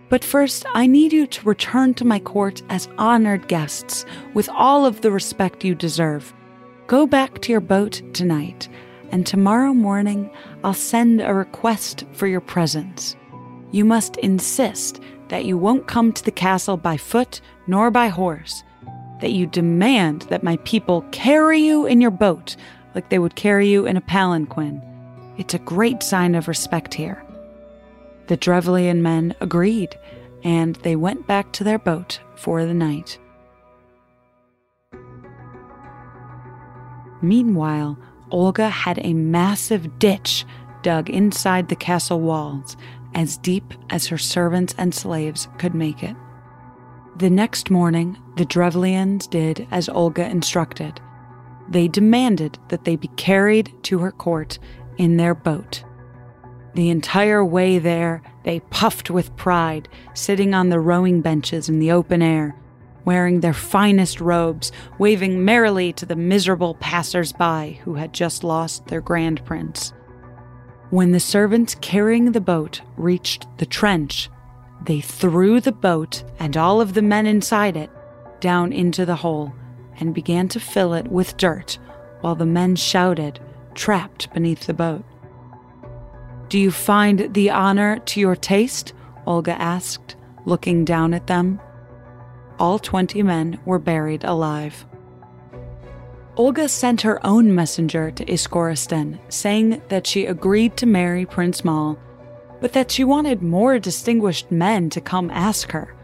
But 0.09 0.25
first, 0.25 0.65
I 0.75 0.87
need 0.87 1.13
you 1.13 1.27
to 1.27 1.49
return 1.49 1.95
to 1.95 2.05
my 2.05 2.19
court 2.19 2.63
as 2.71 2.89
honored 2.97 3.49
guests 3.49 4.07
with 4.35 4.49
all 4.49 4.87
of 4.87 5.01
the 5.01 5.11
respect 5.11 5.65
you 5.65 5.75
deserve. 5.75 6.33
Go 6.87 7.07
back 7.07 7.41
to 7.41 7.53
your 7.53 7.61
boat 7.61 8.01
tonight, 8.15 8.69
and 9.11 9.27
tomorrow 9.27 9.75
morning 9.75 10.31
I'll 10.65 10.73
send 10.75 11.21
a 11.21 11.35
request 11.35 12.05
for 12.13 12.27
your 12.27 12.41
presence. 12.41 13.17
You 13.71 13.85
must 13.85 14.17
insist 14.19 15.01
that 15.29 15.45
you 15.45 15.59
won't 15.59 15.87
come 15.87 16.13
to 16.13 16.25
the 16.25 16.31
castle 16.31 16.79
by 16.79 16.97
foot 16.97 17.43
nor 17.67 17.91
by 17.91 18.09
horse, 18.09 18.63
that 19.21 19.33
you 19.33 19.47
demand 19.47 20.23
that 20.23 20.43
my 20.43 20.57
people 20.59 21.03
carry 21.11 21.61
you 21.61 21.85
in 21.85 22.01
your 22.01 22.11
boat 22.11 22.57
like 22.99 23.11
they 23.11 23.21
would 23.21 23.37
carry 23.37 23.69
you 23.69 23.87
in 23.87 23.97
a 23.97 24.01
palanquin. 24.01 24.83
It's 25.37 25.55
a 25.55 25.61
great 25.61 26.03
sign 26.03 26.35
of 26.35 26.49
respect 26.49 26.93
here. 26.93 27.25
The 28.27 28.37
Drevlian 28.37 29.03
men 29.03 29.37
agreed, 29.41 29.97
and 30.43 30.75
they 30.75 30.97
went 30.97 31.29
back 31.29 31.53
to 31.53 31.63
their 31.63 31.79
boat 31.79 32.19
for 32.35 32.65
the 32.65 32.75
night. 32.75 33.17
Meanwhile, 37.23 37.97
Olga 38.33 38.69
had 38.69 38.99
a 39.03 39.15
massive 39.15 40.01
ditch 40.01 40.45
dug 40.83 41.09
inside 41.09 41.69
the 41.69 41.77
castle 41.77 42.21
walls 42.21 42.77
as 43.15 43.37
deep 43.37 43.75
as 43.91 44.09
her 44.09 44.19
servants 44.19 44.75
and 44.77 44.93
slaves 44.93 45.47
could 45.57 45.73
make 45.73 46.03
it. 46.03 46.17
The 47.17 47.31
next 47.31 47.71
morning, 47.71 48.19
the 48.37 48.45
Drevlians 48.45 49.29
did 49.29 49.69
as 49.71 49.89
Olga 49.89 50.29
instructed. 50.29 51.01
They 51.71 51.89
demanded 51.89 52.59
that 52.69 52.85
they 52.85 52.97
be 52.97 53.09
carried 53.09 53.73
to 53.85 53.99
her 53.99 54.13
court 54.13 54.59
in 54.97 55.17
their 55.17 55.35
boat. 55.35 55.85
The 56.75 56.91
entire 56.91 57.45
way 57.45 57.79
there, 57.79 58.23
they 58.45 58.61
puffed 58.61 59.11
with 59.11 59.35
pride, 59.37 59.89
sitting 60.15 60.55
on 60.55 60.69
the 60.69 60.81
rowing 60.81 61.21
benches 61.21 61.69
in 61.69 61.79
the 61.79 61.91
open 61.91 62.23
air, 62.23 62.57
wearing 63.05 63.41
their 63.41 63.55
finest 63.55 64.21
robes, 64.21 64.71
waving 64.99 65.45
merrily 65.45 65.93
to 65.95 66.07
the 66.07 66.17
miserable 66.17 66.75
passers 66.75 67.33
by 67.33 67.79
who 67.85 67.95
had 67.95 68.13
just 68.13 68.45
lost 68.45 68.87
their 68.87 69.01
grand 69.01 69.45
prince. 69.45 69.93
When 70.91 71.13
the 71.13 71.21
servants 71.21 71.75
carrying 71.81 72.33
the 72.33 72.41
boat 72.41 72.81
reached 72.97 73.47
the 73.59 73.67
trench, 73.67 74.31
they 74.85 75.01
threw 75.01 75.61
the 75.61 75.73
boat 75.73 76.23
and 76.39 76.57
all 76.57 76.81
of 76.81 76.95
the 76.95 77.03
men 77.03 77.27
inside 77.27 77.77
it 77.77 77.91
down 78.41 78.73
into 78.73 79.05
the 79.05 79.17
hole 79.17 79.53
and 79.99 80.15
began 80.15 80.49
to 80.49 80.61
fill 80.61 80.95
it 80.95 81.09
with 81.09 81.37
dirt 81.37 81.79
while 82.21 82.35
the 82.35 82.47
men 82.47 82.77
shouted, 82.77 83.41
trapped 83.75 84.33
beneath 84.33 84.67
the 84.67 84.75
boat. 84.75 85.05
Do 86.49 86.59
you 86.59 86.71
find 86.71 87.33
the 87.35 87.51
honor 87.51 87.99
to 87.99 88.21
your 88.21 88.37
taste? 88.37 88.93
Olga 89.27 89.61
asked, 89.61 90.17
looking 90.47 90.85
down 90.85 91.13
at 91.15 91.27
them. 91.27 91.61
All 92.59 92.79
twenty 92.79 93.23
men 93.23 93.61
were 93.65 93.79
buried 93.79 94.25
alive. 94.25 94.87
Olga 96.37 96.69
sent 96.69 97.03
her 97.03 97.25
own 97.27 97.55
messenger 97.55 98.11
to 98.13 98.25
Iskorosten, 98.25 99.19
saying 99.29 99.83
that 99.89 100.07
she 100.07 100.27
agreed 100.27 100.77
to 100.77 100.87
marry 100.87 101.27
Prince 101.27 101.65
Mal, 101.65 101.99
but 102.61 102.73
that 102.73 102.91
she 102.91 103.05
wanted 103.05 103.43
more 103.43 103.79
distinguished 103.79 104.51
men 104.51 104.89
to 104.91 105.01
come 105.01 105.31
ask 105.31 105.71
her. 105.73 105.95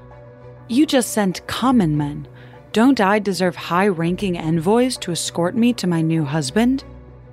You 0.69 0.87
just 0.87 1.13
sent 1.13 1.47
common 1.47 1.97
men. 1.97 2.29
Don't 2.75 3.01
I 3.01 3.21
deserve 3.21 3.55
high 3.55 3.87
ranking 3.87 4.37
envoys 4.37 4.97
to 4.97 5.13
escort 5.13 5.55
me 5.55 5.73
to 5.75 5.87
my 5.87 6.03
new 6.03 6.25
husband? 6.25 6.83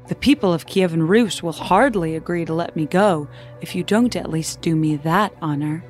The 0.08 0.14
people 0.14 0.54
of 0.54 0.68
Kievan 0.68 1.08
Rus 1.08 1.42
will 1.42 1.52
hardly 1.52 2.16
agree 2.16 2.46
to 2.46 2.54
let 2.54 2.76
me 2.76 2.86
go 2.86 3.28
if 3.60 3.74
you 3.74 3.84
don't 3.84 4.16
at 4.16 4.30
least 4.30 4.62
do 4.62 4.76
me 4.76 4.98
that 4.98 5.34
honor. 5.42 5.84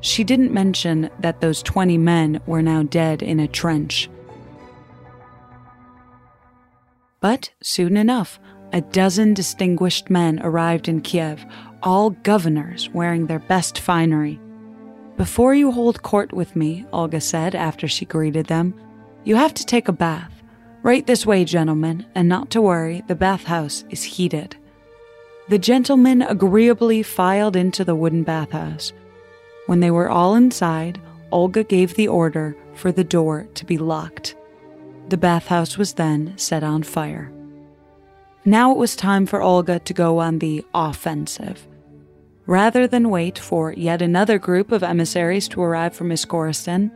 She 0.00 0.24
didn't 0.24 0.52
mention 0.52 1.08
that 1.20 1.40
those 1.40 1.62
20 1.62 1.98
men 1.98 2.40
were 2.46 2.62
now 2.62 2.82
dead 2.82 3.22
in 3.22 3.38
a 3.38 3.46
trench. 3.46 4.10
But 7.20 7.52
soon 7.62 7.96
enough, 7.96 8.40
a 8.72 8.80
dozen 8.80 9.34
distinguished 9.34 10.10
men 10.10 10.40
arrived 10.42 10.88
in 10.88 11.00
Kiev, 11.00 11.46
all 11.80 12.10
governors 12.10 12.90
wearing 12.90 13.28
their 13.28 13.38
best 13.38 13.78
finery. 13.78 14.40
Before 15.16 15.54
you 15.54 15.70
hold 15.70 16.02
court 16.02 16.32
with 16.32 16.56
me, 16.56 16.84
Olga 16.92 17.20
said 17.20 17.54
after 17.54 17.86
she 17.86 18.04
greeted 18.04 18.46
them, 18.46 18.74
you 19.22 19.36
have 19.36 19.54
to 19.54 19.64
take 19.64 19.86
a 19.86 19.92
bath. 19.92 20.32
Right 20.82 21.06
this 21.06 21.24
way, 21.24 21.44
gentlemen, 21.44 22.04
and 22.14 22.28
not 22.28 22.50
to 22.50 22.60
worry, 22.60 23.02
the 23.06 23.14
bathhouse 23.14 23.84
is 23.90 24.02
heated. 24.02 24.56
The 25.48 25.58
gentlemen 25.58 26.22
agreeably 26.22 27.02
filed 27.02 27.54
into 27.54 27.84
the 27.84 27.94
wooden 27.94 28.24
bathhouse. 28.24 28.92
When 29.66 29.80
they 29.80 29.90
were 29.90 30.10
all 30.10 30.34
inside, 30.34 31.00
Olga 31.30 31.62
gave 31.64 31.94
the 31.94 32.08
order 32.08 32.56
for 32.74 32.90
the 32.90 33.04
door 33.04 33.46
to 33.54 33.64
be 33.64 33.78
locked. 33.78 34.34
The 35.10 35.16
bathhouse 35.16 35.78
was 35.78 35.94
then 35.94 36.36
set 36.36 36.64
on 36.64 36.82
fire. 36.82 37.30
Now 38.44 38.72
it 38.72 38.78
was 38.78 38.96
time 38.96 39.26
for 39.26 39.40
Olga 39.40 39.78
to 39.78 39.94
go 39.94 40.18
on 40.18 40.40
the 40.40 40.64
offensive. 40.74 41.66
Rather 42.46 42.86
than 42.86 43.08
wait 43.08 43.38
for 43.38 43.72
yet 43.72 44.02
another 44.02 44.38
group 44.38 44.70
of 44.70 44.82
emissaries 44.82 45.48
to 45.48 45.62
arrive 45.62 45.94
from 45.94 46.10
Iskorosten, 46.10 46.90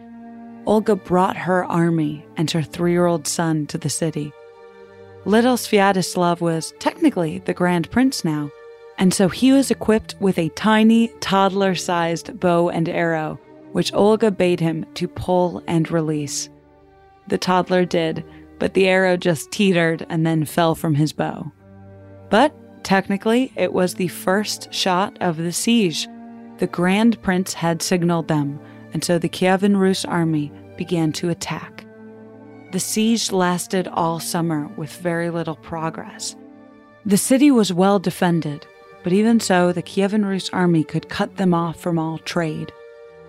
Olga 0.67 0.95
brought 0.95 1.37
her 1.37 1.64
army 1.64 2.26
and 2.37 2.50
her 2.50 2.62
three 2.62 2.93
year 2.93 3.07
old 3.07 3.26
son 3.26 3.67
to 3.67 3.78
the 3.78 3.88
city. 3.88 4.33
Little 5.25 5.57
Sviatoslav 5.57 6.40
was 6.40 6.75
technically 6.78 7.38
the 7.40 7.55
Grand 7.55 7.90
Prince 7.90 8.25
now, 8.25 8.50
and 8.99 9.14
so 9.14 9.28
he 9.28 9.52
was 9.52 9.71
equipped 9.71 10.14
with 10.21 10.38
a 10.38 10.50
tiny, 10.50 11.09
toddler 11.21 11.75
sized 11.75 12.38
bow 12.38 12.69
and 12.69 12.88
arrow, 12.88 13.40
which 13.73 13.93
Olga 13.95 14.31
bade 14.31 14.61
him 14.61 14.85
to 14.95 15.09
pull 15.09 15.62
and 15.67 15.90
release. 15.90 16.50
The 17.28 17.38
toddler 17.38 17.85
did, 17.85 18.25
but 18.59 18.75
the 18.75 18.88
arrow 18.88 19.17
just 19.17 19.50
teetered 19.50 20.05
and 20.11 20.26
then 20.26 20.45
fell 20.45 20.75
from 20.75 20.95
his 20.95 21.12
bow. 21.12 21.52
But 22.31 22.55
technically, 22.82 23.52
it 23.56 23.73
was 23.73 23.94
the 23.94 24.08
first 24.08 24.73
shot 24.73 25.16
of 25.20 25.37
the 25.37 25.52
siege. 25.52 26.08
The 26.58 26.66
Grand 26.66 27.20
Prince 27.23 27.52
had 27.54 27.82
signaled 27.82 28.28
them, 28.28 28.61
and 28.92 29.04
so 29.04 29.18
the 29.18 29.28
Kievan 29.28 29.76
Rus 29.76 30.04
army 30.04 30.52
began 30.76 31.12
to 31.12 31.28
attack. 31.28 31.85
The 32.73 32.80
siege 32.80 33.32
lasted 33.32 33.88
all 33.88 34.20
summer 34.20 34.68
with 34.76 34.97
very 34.97 35.30
little 35.30 35.56
progress. 35.56 36.37
The 37.06 37.16
city 37.16 37.50
was 37.50 37.73
well 37.73 37.99
defended, 37.99 38.66
but 39.02 39.12
even 39.12 39.40
so, 39.40 39.73
the 39.73 39.82
Kievan 39.82 40.28
Rus 40.28 40.50
army 40.50 40.85
could 40.85 41.08
cut 41.08 41.37
them 41.37 41.54
off 41.54 41.80
from 41.80 41.99
all 41.99 42.18
trade. 42.18 42.73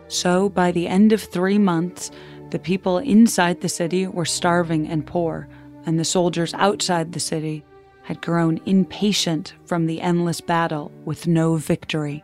So, 0.08 0.50
by 0.50 0.72
the 0.72 0.88
end 0.88 1.14
of 1.14 1.22
three 1.22 1.58
months, 1.60 2.12
the 2.50 2.60
people 2.60 2.98
inside 2.98 3.62
the 3.62 3.70
city 3.70 4.08
were 4.08 4.26
starving 4.26 4.88
and 4.88 5.06
poor, 5.06 5.48
and 5.86 6.00
the 6.00 6.06
soldiers 6.06 6.54
outside 6.56 7.14
the 7.14 7.20
city 7.20 7.64
had 8.10 8.22
grown 8.22 8.60
impatient 8.66 9.54
from 9.66 9.86
the 9.86 10.02
endless 10.02 10.42
battle 10.42 10.92
with 11.06 11.28
no 11.28 11.58
victory. 11.58 12.24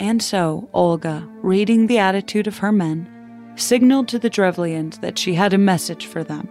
And 0.00 0.20
so, 0.20 0.68
Olga, 0.72 1.28
reading 1.42 1.86
the 1.86 2.00
attitude 2.00 2.48
of 2.48 2.58
her 2.58 2.72
men, 2.72 3.08
signaled 3.54 4.08
to 4.08 4.18
the 4.18 4.28
Drevlians 4.28 4.98
that 4.98 5.16
she 5.16 5.34
had 5.34 5.52
a 5.52 5.58
message 5.58 6.06
for 6.06 6.24
them. 6.24 6.48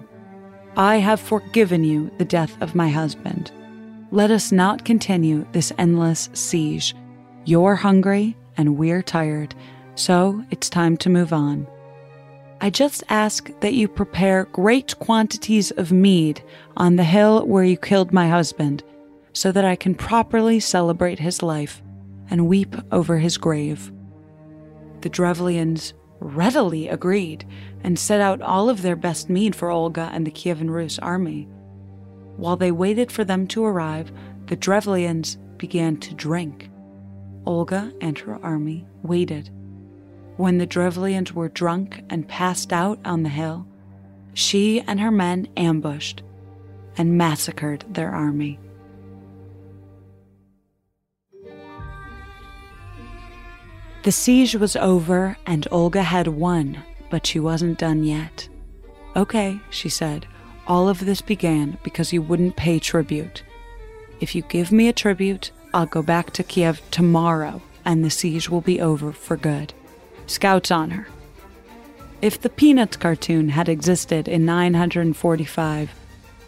I 0.77 0.98
have 0.98 1.19
forgiven 1.19 1.84
you 1.84 2.12
the 2.17 2.24
death 2.24 2.55
of 2.62 2.75
my 2.75 2.88
husband. 2.88 3.51
Let 4.10 4.31
us 4.31 4.53
not 4.53 4.86
continue 4.86 5.46
this 5.51 5.74
endless 5.77 6.29
siege. 6.31 6.96
You're 7.43 7.75
hungry 7.75 8.38
and 8.55 8.77
we're 8.77 9.01
tired, 9.01 9.53
so 9.96 10.41
it's 10.50 10.69
time 10.69 10.96
to 10.96 11.10
move 11.10 11.34
on. 11.34 11.67
I 12.62 12.70
just 12.70 13.04
ask 13.08 13.50
that 13.62 13.74
you 13.74 13.88
prepare 13.88 14.46
great 14.51 14.98
quantities 15.00 15.72
of 15.72 15.94
mead 15.94 16.44
on 16.75 16.98
the 16.98 17.06
hill 17.06 17.46
where 17.48 17.63
you 17.63 17.78
killed 17.78 18.12
my 18.12 18.28
husband, 18.28 18.84
so 19.32 19.51
that 19.54 19.63
I 19.63 19.78
can 19.78 19.96
properly 19.96 20.60
celebrate 20.60 21.20
his 21.20 21.42
life 21.42 21.82
and 22.30 22.50
weep 22.50 22.75
over 22.92 23.18
his 23.18 23.38
grave. 23.38 23.94
The 25.01 25.10
Drevlians 25.10 25.94
readily 26.20 26.89
agreed 26.89 27.48
and 27.82 27.98
set 27.98 28.20
out 28.20 28.42
all 28.42 28.70
of 28.70 28.82
their 28.82 28.98
best 28.98 29.30
mead 29.30 29.56
for 29.56 29.70
Olga 29.72 30.10
and 30.12 30.28
the 30.28 30.32
Kievan 30.32 30.70
Rus 30.70 31.00
army. 31.00 31.48
While 32.36 32.58
they 32.58 32.72
waited 32.72 33.10
for 33.10 33.24
them 33.24 33.48
to 33.48 33.63
arrive, 33.63 34.12
the 34.48 34.58
Drevlians 34.58 35.38
began 35.58 35.96
to 35.98 36.13
drink. 36.13 36.70
Olga 37.46 37.94
and 38.01 38.20
her 38.20 38.38
army 38.44 38.86
waited 39.01 39.50
when 40.39 40.58
the 40.58 40.65
Drevlians 40.65 41.34
were 41.34 41.50
drunk 41.50 42.01
and 42.10 42.25
passed 42.25 42.72
out 42.72 42.98
on 43.03 43.24
the 43.24 43.29
hill, 43.29 43.67
she 44.34 44.79
and 44.88 44.98
her 44.98 45.12
men 45.12 45.46
ambushed 45.58 46.24
and 46.98 47.17
massacred 47.17 47.84
their 47.89 48.10
army. 48.10 48.58
The 54.03 54.13
siege 54.13 54.55
was 54.55 54.77
over 54.77 55.36
and 55.46 55.67
Olga 55.72 56.03
had 56.03 56.29
won, 56.29 56.86
but 57.10 57.27
she 57.27 57.41
wasn't 57.41 57.77
done 57.77 58.05
yet. 58.05 58.48
Okay, 59.17 59.60
she 59.69 59.89
said, 59.89 60.25
all 60.67 60.88
of 60.88 61.05
this 61.05 61.19
began 61.19 61.77
because 61.84 62.13
you 62.13 62.22
wouldn't 62.22 62.55
pay 62.55 62.79
tribute. 62.79 63.43
If 64.22 64.34
you 64.36 64.43
give 64.43 64.72
me 64.72 64.88
a 64.88 64.93
tribute, 64.93 65.51
I'll 65.74 65.86
go 65.86 66.01
back 66.01 66.31
to 66.31 66.43
Kiev 66.43 66.81
tomorrow 66.91 67.62
and 67.84 68.05
the 68.05 68.10
siege 68.10 68.50
will 68.50 68.62
be 68.62 68.79
over 68.79 69.12
for 69.12 69.36
good. 69.36 69.74
Scouts 70.29 70.70
on 70.70 70.92
her. 70.92 71.07
If 72.22 72.39
the 72.39 72.50
Peanuts 72.50 72.98
cartoon 72.98 73.50
had 73.50 73.68
existed 73.68 74.27
in 74.27 74.46
945, 74.46 75.89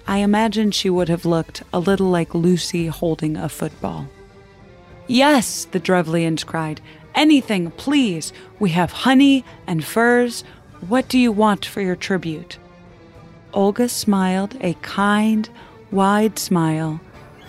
I 0.06 0.18
imagine 0.18 0.70
she 0.70 0.90
would 0.90 1.10
have 1.10 1.26
looked 1.26 1.64
a 1.74 1.80
little 1.80 2.10
like 2.10 2.36
Lucy 2.36 2.88
holding 2.88 3.36
a 3.36 3.50
football. 3.50 4.08
Yes, 5.08 5.66
the 5.66 5.80
Drevlians 5.80 6.44
cried. 6.44 6.80
Anything, 7.16 7.72
please. 7.72 8.32
We 8.60 8.70
have 8.70 8.92
honey 8.92 9.44
and 9.66 9.84
furs. 9.84 10.44
What 10.88 11.08
do 11.08 11.18
you 11.18 11.32
want 11.32 11.66
for 11.66 11.82
your 11.82 11.96
tribute? 11.96 12.60
Olga 13.52 13.90
smiled 13.90 14.58
a 14.62 14.76
kind, 14.76 15.50
wide 15.90 16.38
smile 16.38 17.02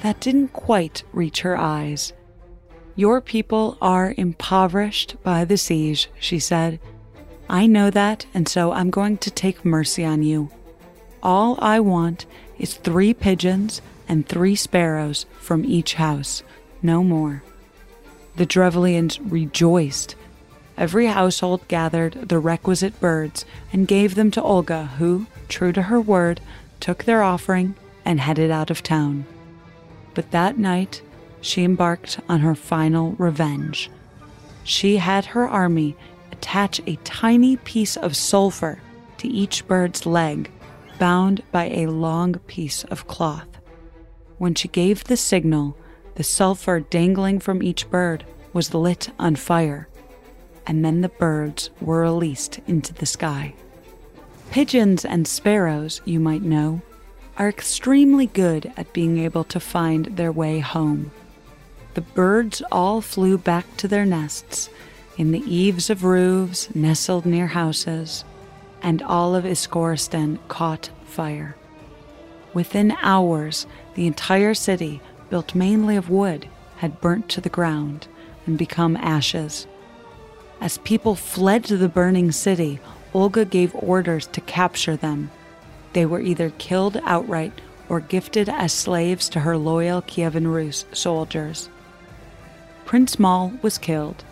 that 0.03 0.19
didn't 0.21 0.55
quite 0.55 1.03
reach 1.13 1.43
her 1.43 1.59
eyes. 1.59 2.15
Your 2.95 3.21
people 3.21 3.79
are 3.81 4.15
impoverished 4.17 5.17
by 5.23 5.45
the 5.45 5.57
siege, 5.57 6.11
she 6.21 6.39
said. 6.39 6.79
I 7.49 7.67
know 7.67 7.91
that, 7.91 8.27
and 8.35 8.47
so 8.47 8.73
I'm 8.73 8.91
going 8.91 9.19
to 9.19 9.31
take 9.31 9.65
mercy 9.65 10.05
on 10.05 10.23
you. 10.23 10.51
All 11.23 11.59
I 11.61 11.81
want 11.81 12.27
is 12.59 12.75
three 12.75 13.15
pigeons 13.15 13.81
and 14.09 14.27
three 14.27 14.57
sparrows 14.57 15.25
from 15.39 15.65
each 15.65 15.95
house, 15.95 16.43
no 16.83 17.03
more. 17.03 17.43
The 18.37 18.47
Drevlians 18.47 19.21
rejoiced. 19.21 20.15
Every 20.77 21.07
household 21.07 21.67
gathered 21.69 22.29
the 22.29 22.39
requisite 22.39 22.99
birds 23.01 23.45
and 23.73 23.89
gave 23.89 24.15
them 24.15 24.31
to 24.33 24.43
Olga, 24.43 24.87
who, 24.99 25.27
true 25.49 25.73
to 25.73 25.83
her 25.83 26.01
word, 26.01 26.41
took 26.81 27.05
their 27.05 27.23
offering 27.23 27.75
and 28.05 28.21
headed 28.21 28.51
out 28.51 28.71
of 28.71 28.83
town. 28.83 29.25
But 30.15 30.31
that 30.33 30.59
night, 30.59 31.03
she 31.43 31.65
embarked 31.65 32.19
on 32.29 32.41
her 32.41 32.55
final 32.55 33.13
revenge. 33.13 33.91
She 34.65 34.97
had 34.97 35.27
her 35.27 35.47
army 35.47 35.97
attach 36.31 36.81
a 36.87 36.97
tiny 37.05 37.57
piece 37.59 37.97
of 37.97 38.17
sulfur 38.17 38.81
to 39.19 39.29
each 39.29 39.67
bird's 39.67 40.07
leg, 40.07 40.51
bound 40.99 41.43
by 41.53 41.67
a 41.67 41.87
long 41.87 42.35
piece 42.47 42.85
of 42.85 43.07
cloth. 43.07 43.49
When 44.39 44.55
she 44.55 44.69
gave 44.69 45.05
the 45.05 45.17
signal, 45.17 45.77
the 46.15 46.25
sulfur 46.25 46.81
dangling 46.81 47.41
from 47.41 47.63
each 47.63 47.91
bird 47.91 48.25
was 48.53 48.75
lit 48.75 49.11
on 49.19 49.37
fire, 49.37 49.89
and 50.67 50.85
then 50.85 51.01
the 51.01 51.09
birds 51.09 51.71
were 51.81 52.01
released 52.01 52.61
into 52.67 52.93
the 52.95 53.07
sky. 53.07 53.55
Pigeons 54.51 55.05
and 55.05 55.27
sparrows, 55.27 56.03
you 56.05 56.21
might 56.21 56.43
know, 56.43 56.83
are 57.39 57.49
extremely 57.49 58.27
good 58.27 58.73
at 58.77 58.93
being 58.93 59.19
able 59.19 59.45
to 59.45 59.59
find 59.59 60.07
their 60.17 60.31
way 60.31 60.59
home. 60.59 61.11
The 61.95 62.01
birds 62.01 62.63
all 62.73 63.03
flew 63.03 63.37
back 63.37 63.77
to 63.77 63.89
their 63.89 64.07
nests 64.07 64.71
in 65.19 65.31
the 65.31 65.41
eaves 65.41 65.91
of 65.91 66.05
roofs 66.05 66.75
nestled 66.75 67.27
near 67.27 67.49
houses, 67.49 68.25
and 68.83 69.03
all 69.03 69.35
of 69.35 69.45
Iskorosten 69.45 70.39
caught 70.49 70.89
fire. 71.05 71.55
Within 72.55 72.97
hours, 73.03 73.67
the 73.95 74.07
entire 74.07 74.55
city, 74.55 75.03
built 75.29 75.55
mainly 75.55 75.97
of 75.97 76.09
wood, 76.09 76.49
had 76.77 77.01
burnt 77.01 77.29
to 77.31 77.41
the 77.41 77.51
ground 77.51 78.07
and 78.47 78.57
become 78.57 78.97
ashes. 78.97 79.67
As 80.61 80.79
people 80.79 81.15
fled 81.15 81.65
to 81.65 81.77
the 81.77 81.89
burning 81.89 82.33
city, 82.33 82.81
Olga 83.13 83.45
gave 83.45 83.75
orders 83.75 84.27
to 84.29 84.41
capture 84.41 84.97
them. 84.97 85.31
They 85.93 86.07
were 86.07 86.21
either 86.21 86.51
killed 86.57 86.99
outright 87.05 87.61
or 87.89 88.01
gifted 88.01 88.49
as 88.49 88.73
slaves 88.73 89.29
to 89.29 89.41
her 89.41 89.59
loyal 89.59 90.01
Kievan 90.01 90.53
Rus 90.53 90.87
soldiers. 90.93 91.69
Prince 92.93 93.19
Mal 93.19 93.55
was 93.63 93.79
killed, 93.79 94.23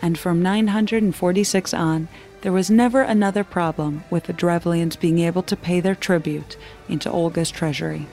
and 0.00 0.16
from 0.16 0.40
946 0.40 1.74
on, 1.74 2.06
there 2.42 2.52
was 2.52 2.70
never 2.70 3.02
another 3.02 3.42
problem 3.42 4.04
with 4.10 4.22
the 4.26 4.32
Drevlians 4.32 4.94
being 4.94 5.18
able 5.18 5.42
to 5.42 5.56
pay 5.56 5.80
their 5.80 5.96
tribute 5.96 6.56
into 6.88 7.10
Olga's 7.10 7.50
treasury. 7.50 8.06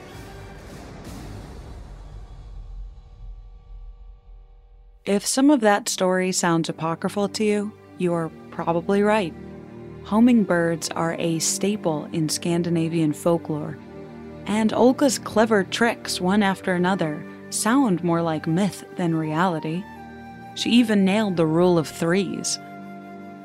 If 5.04 5.24
some 5.24 5.48
of 5.48 5.60
that 5.60 5.88
story 5.88 6.32
sounds 6.32 6.68
apocryphal 6.68 7.28
to 7.28 7.44
you, 7.44 7.72
you 7.96 8.12
are 8.14 8.32
probably 8.50 9.00
right. 9.00 9.32
Homing 10.02 10.42
birds 10.42 10.88
are 10.88 11.14
a 11.20 11.38
staple 11.38 12.06
in 12.06 12.28
Scandinavian 12.28 13.12
folklore, 13.12 13.78
and 14.46 14.72
Olga's 14.72 15.20
clever 15.20 15.62
tricks, 15.62 16.20
one 16.20 16.42
after 16.42 16.72
another, 16.72 17.24
sound 17.54 18.02
more 18.04 18.22
like 18.22 18.46
myth 18.46 18.84
than 18.96 19.14
reality. 19.14 19.82
She 20.54 20.70
even 20.70 21.04
nailed 21.04 21.36
the 21.36 21.46
rule 21.46 21.78
of 21.78 21.88
threes. 21.88 22.58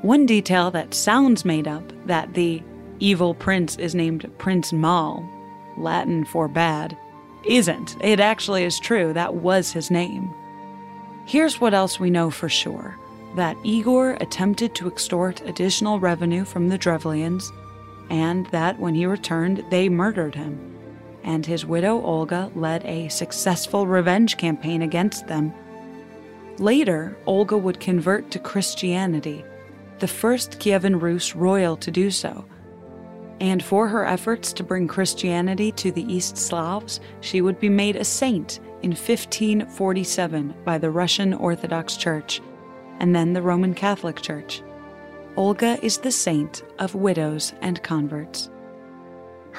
One 0.02 0.26
detail 0.26 0.72
that 0.72 0.94
sounds 0.94 1.46
made 1.46 1.68
up 1.68 1.84
that 2.06 2.34
the 2.34 2.64
evil 3.00 3.34
prince 3.34 3.78
is 3.78 3.96
named 3.96 4.30
Prince 4.38 4.72
Mal, 4.74 5.28
Latin 5.78 6.26
for 6.26 6.48
bad, 6.48 6.98
isn't. 7.46 7.98
It 8.02 8.20
actually 8.20 8.64
is 8.64 8.80
true. 8.80 9.14
That 9.14 9.36
was 9.36 9.72
his 9.72 9.90
name. 9.90 10.34
Here's 11.26 11.62
what 11.62 11.74
else 11.74 12.00
we 12.00 12.10
know 12.10 12.30
for 12.30 12.50
sure 12.50 12.98
that 13.36 13.56
Igor 13.64 14.14
attempted 14.20 14.74
to 14.74 14.88
extort 14.88 15.42
additional 15.42 16.00
revenue 16.00 16.44
from 16.44 16.70
the 16.70 16.78
Drevlians, 16.78 17.52
and 18.10 18.48
that 18.48 18.80
when 18.80 18.96
he 18.96 19.06
returned, 19.06 19.64
they 19.70 19.88
murdered 19.88 20.34
him. 20.34 20.69
And 21.24 21.46
his 21.46 21.66
widow 21.66 22.02
Olga 22.02 22.52
led 22.56 22.86
a 22.86 23.10
successful 23.10 23.88
revenge 23.88 24.38
campaign 24.38 24.82
against 24.82 25.28
them. 25.28 25.54
Later, 26.58 27.18
Olga 27.26 27.58
would 27.58 27.80
convert 27.80 28.32
to 28.32 28.40
Christianity, 28.40 29.46
the 30.00 30.08
first 30.08 30.60
Kievan 30.60 31.02
Rus 31.02 31.36
royal 31.36 31.78
to 31.78 31.92
do 31.92 32.12
so. 32.12 32.46
And 33.40 33.64
for 33.64 33.88
her 33.88 34.06
efforts 34.06 34.52
to 34.54 34.64
bring 34.64 34.88
Christianity 34.88 35.72
to 35.74 35.92
the 35.92 36.12
East 36.14 36.38
Slavs, 36.38 37.00
she 37.22 37.42
would 37.42 37.60
be 37.60 37.70
made 37.70 37.96
a 37.96 38.04
saint 38.04 38.60
in 38.82 38.92
1547 38.92 40.54
by 40.66 40.78
the 40.78 40.90
Russian 40.90 41.34
Orthodox 41.34 41.96
Church 41.96 42.42
and 43.00 43.16
then 43.16 43.34
the 43.34 43.42
Roman 43.42 43.74
Catholic 43.74 44.22
Church. 44.22 44.62
Olga 45.38 45.80
is 45.84 46.00
the 46.00 46.12
saint 46.12 46.64
of 46.80 46.96
widows 46.96 47.54
and 47.62 47.82
converts. 47.82 48.50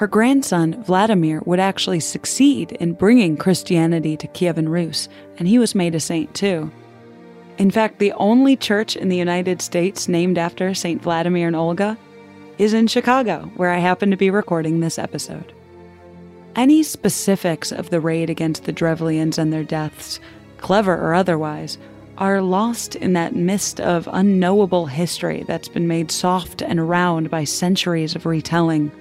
Her 0.01 0.07
grandson, 0.07 0.81
Vladimir, 0.81 1.43
would 1.45 1.59
actually 1.59 1.99
succeed 1.99 2.71
in 2.71 2.93
bringing 2.93 3.37
Christianity 3.37 4.17
to 4.17 4.27
Kievan 4.29 4.67
Rus, 4.67 5.07
and 5.37 5.47
he 5.47 5.59
was 5.59 5.75
made 5.75 5.93
a 5.93 5.99
saint 5.99 6.33
too. 6.33 6.71
In 7.59 7.69
fact, 7.69 7.99
the 7.99 8.11
only 8.13 8.55
church 8.55 8.95
in 8.95 9.09
the 9.09 9.17
United 9.17 9.61
States 9.61 10.07
named 10.07 10.39
after 10.39 10.73
St. 10.73 10.99
Vladimir 11.03 11.45
and 11.45 11.55
Olga 11.55 11.99
is 12.57 12.73
in 12.73 12.87
Chicago, 12.87 13.51
where 13.57 13.69
I 13.69 13.77
happen 13.77 14.09
to 14.09 14.17
be 14.17 14.31
recording 14.31 14.79
this 14.79 14.97
episode. 14.97 15.53
Any 16.55 16.81
specifics 16.81 17.71
of 17.71 17.91
the 17.91 17.99
raid 17.99 18.31
against 18.31 18.63
the 18.63 18.73
Drevlians 18.73 19.37
and 19.37 19.53
their 19.53 19.63
deaths, 19.63 20.19
clever 20.57 20.95
or 20.95 21.13
otherwise, 21.13 21.77
are 22.17 22.41
lost 22.41 22.95
in 22.95 23.13
that 23.13 23.35
mist 23.35 23.79
of 23.79 24.09
unknowable 24.11 24.87
history 24.87 25.43
that's 25.47 25.69
been 25.69 25.87
made 25.87 26.09
soft 26.09 26.63
and 26.63 26.89
round 26.89 27.29
by 27.29 27.43
centuries 27.43 28.15
of 28.15 28.25
retelling. 28.25 28.91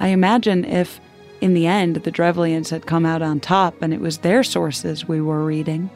I 0.00 0.08
imagine 0.08 0.64
if, 0.64 1.00
in 1.40 1.54
the 1.54 1.66
end, 1.66 1.96
the 1.96 2.10
Drevlians 2.10 2.70
had 2.70 2.86
come 2.86 3.06
out 3.06 3.22
on 3.22 3.40
top 3.40 3.80
and 3.82 3.92
it 3.92 4.00
was 4.00 4.18
their 4.18 4.42
sources 4.42 5.08
we 5.08 5.20
were 5.20 5.44
reading, 5.44 5.90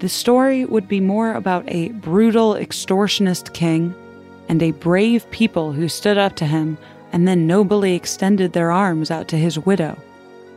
the 0.00 0.08
story 0.08 0.64
would 0.64 0.88
be 0.88 1.00
more 1.00 1.34
about 1.34 1.64
a 1.68 1.88
brutal 1.90 2.54
extortionist 2.54 3.52
king 3.54 3.94
and 4.48 4.62
a 4.62 4.72
brave 4.72 5.28
people 5.30 5.72
who 5.72 5.88
stood 5.88 6.18
up 6.18 6.36
to 6.36 6.46
him 6.46 6.76
and 7.12 7.26
then 7.26 7.46
nobly 7.46 7.94
extended 7.94 8.52
their 8.52 8.72
arms 8.72 9.10
out 9.10 9.28
to 9.28 9.36
his 9.36 9.58
widow, 9.58 9.96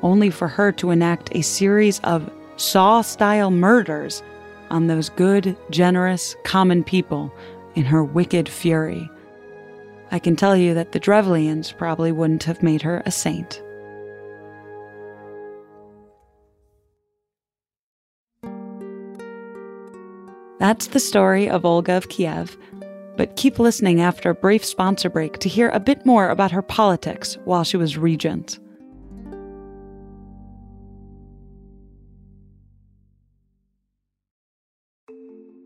only 0.02 0.30
for 0.30 0.48
her 0.48 0.72
to 0.74 0.92
enact 0.92 1.36
a 1.36 1.42
series 1.42 2.00
of 2.00 2.30
Saw 2.58 3.02
style 3.02 3.52
murders 3.52 4.24
on 4.72 4.88
those 4.88 5.10
good, 5.10 5.56
generous, 5.70 6.36
common 6.44 6.84
people 6.84 7.32
in 7.76 7.86
her 7.86 8.04
wicked 8.04 8.50
fury. 8.50 9.10
I 10.12 10.20
can 10.20 10.36
tell 10.36 10.56
you 10.56 10.74
that 10.74 10.94
the 10.94 11.00
Drevlians 11.00 11.72
probably 11.72 12.12
wouldn't 12.12 12.44
have 12.44 12.64
made 12.64 12.82
her 12.82 13.04
a 13.06 13.12
saint. 13.12 13.62
That's 20.60 20.88
the 20.88 21.00
story 21.00 21.50
of 21.50 21.66
Olga 21.66 21.94
of 21.94 22.10
Kiev, 22.10 22.58
but 23.16 23.36
keep 23.36 23.60
listening 23.60 24.02
after 24.02 24.30
a 24.30 24.36
brief 24.36 24.66
sponsor 24.66 25.10
break 25.10 25.38
to 25.40 25.50
hear 25.50 25.70
a 25.70 25.80
bit 25.80 26.06
more 26.06 26.30
about 26.30 26.52
her 26.52 26.62
politics 26.62 27.38
while 27.46 27.64
she 27.64 27.78
was 27.78 27.98
regent. 27.98 28.60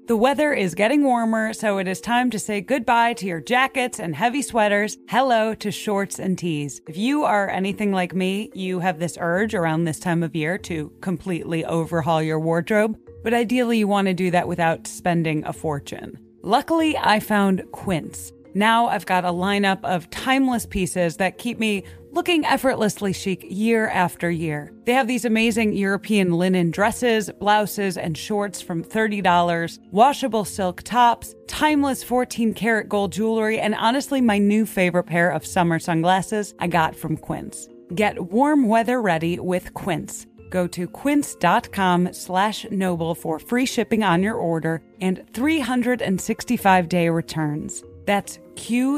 The 0.07 0.17
weather 0.17 0.51
is 0.51 0.73
getting 0.73 1.03
warmer, 1.03 1.53
so 1.53 1.77
it 1.77 1.87
is 1.87 2.01
time 2.01 2.31
to 2.31 2.39
say 2.39 2.59
goodbye 2.59 3.13
to 3.13 3.27
your 3.27 3.39
jackets 3.39 3.99
and 3.99 4.15
heavy 4.15 4.41
sweaters. 4.41 4.97
Hello 5.07 5.53
to 5.53 5.71
shorts 5.71 6.17
and 6.17 6.37
tees. 6.37 6.81
If 6.87 6.97
you 6.97 7.23
are 7.23 7.49
anything 7.49 7.91
like 7.91 8.15
me, 8.15 8.49
you 8.55 8.79
have 8.79 8.97
this 8.97 9.17
urge 9.21 9.53
around 9.53 9.83
this 9.83 9.99
time 9.99 10.23
of 10.23 10.35
year 10.35 10.57
to 10.57 10.91
completely 11.01 11.63
overhaul 11.65 12.21
your 12.21 12.39
wardrobe, 12.39 12.97
but 13.23 13.35
ideally 13.35 13.77
you 13.77 13.87
want 13.87 14.07
to 14.07 14.13
do 14.15 14.31
that 14.31 14.47
without 14.47 14.87
spending 14.87 15.45
a 15.45 15.53
fortune. 15.53 16.17
Luckily, 16.41 16.97
I 16.97 17.19
found 17.19 17.63
Quince. 17.71 18.33
Now 18.55 18.87
I've 18.87 19.05
got 19.05 19.23
a 19.23 19.29
lineup 19.29 19.83
of 19.83 20.09
timeless 20.09 20.65
pieces 20.65 21.17
that 21.17 21.37
keep 21.37 21.59
me 21.59 21.83
looking 22.11 22.45
effortlessly 22.45 23.13
chic 23.13 23.45
year 23.49 23.87
after 23.89 24.29
year. 24.29 24.71
They 24.85 24.93
have 24.93 25.07
these 25.07 25.25
amazing 25.25 25.73
European 25.73 26.33
linen 26.33 26.71
dresses, 26.71 27.29
blouses, 27.39 27.97
and 27.97 28.17
shorts 28.17 28.61
from 28.61 28.83
$30, 28.83 29.79
washable 29.91 30.45
silk 30.45 30.83
tops, 30.83 31.35
timeless 31.47 32.03
14 32.03 32.53
karat 32.53 32.89
gold 32.89 33.11
jewelry, 33.11 33.59
and 33.59 33.75
honestly, 33.75 34.21
my 34.21 34.37
new 34.37 34.65
favorite 34.65 35.03
pair 35.03 35.31
of 35.31 35.45
summer 35.45 35.79
sunglasses 35.79 36.53
I 36.59 36.67
got 36.67 36.95
from 36.95 37.17
Quince. 37.17 37.67
Get 37.95 38.31
warm 38.31 38.67
weather 38.67 39.01
ready 39.01 39.39
with 39.39 39.73
Quince. 39.73 40.27
Go 40.51 40.67
to 40.67 40.85
quince.com 40.85 42.13
slash 42.13 42.65
noble 42.69 43.15
for 43.15 43.39
free 43.39 43.65
shipping 43.65 44.03
on 44.03 44.21
your 44.21 44.35
order 44.35 44.81
and 44.99 45.23
365 45.33 46.89
day 46.89 47.09
returns. 47.09 47.83
That's 48.05 48.39
Q-U-I-N-C-E 48.55 48.95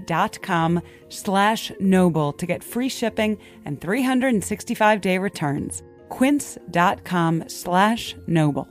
dot 0.00 0.42
com 0.42 0.82
slash 1.08 1.72
noble 1.80 2.32
to 2.32 2.46
get 2.46 2.64
free 2.64 2.88
shipping 2.88 3.38
and 3.64 3.80
365-day 3.80 5.18
returns. 5.18 5.82
Quince 6.08 6.58
dot 6.70 7.04
com 7.04 7.44
slash 7.48 8.14
noble. 8.26 8.68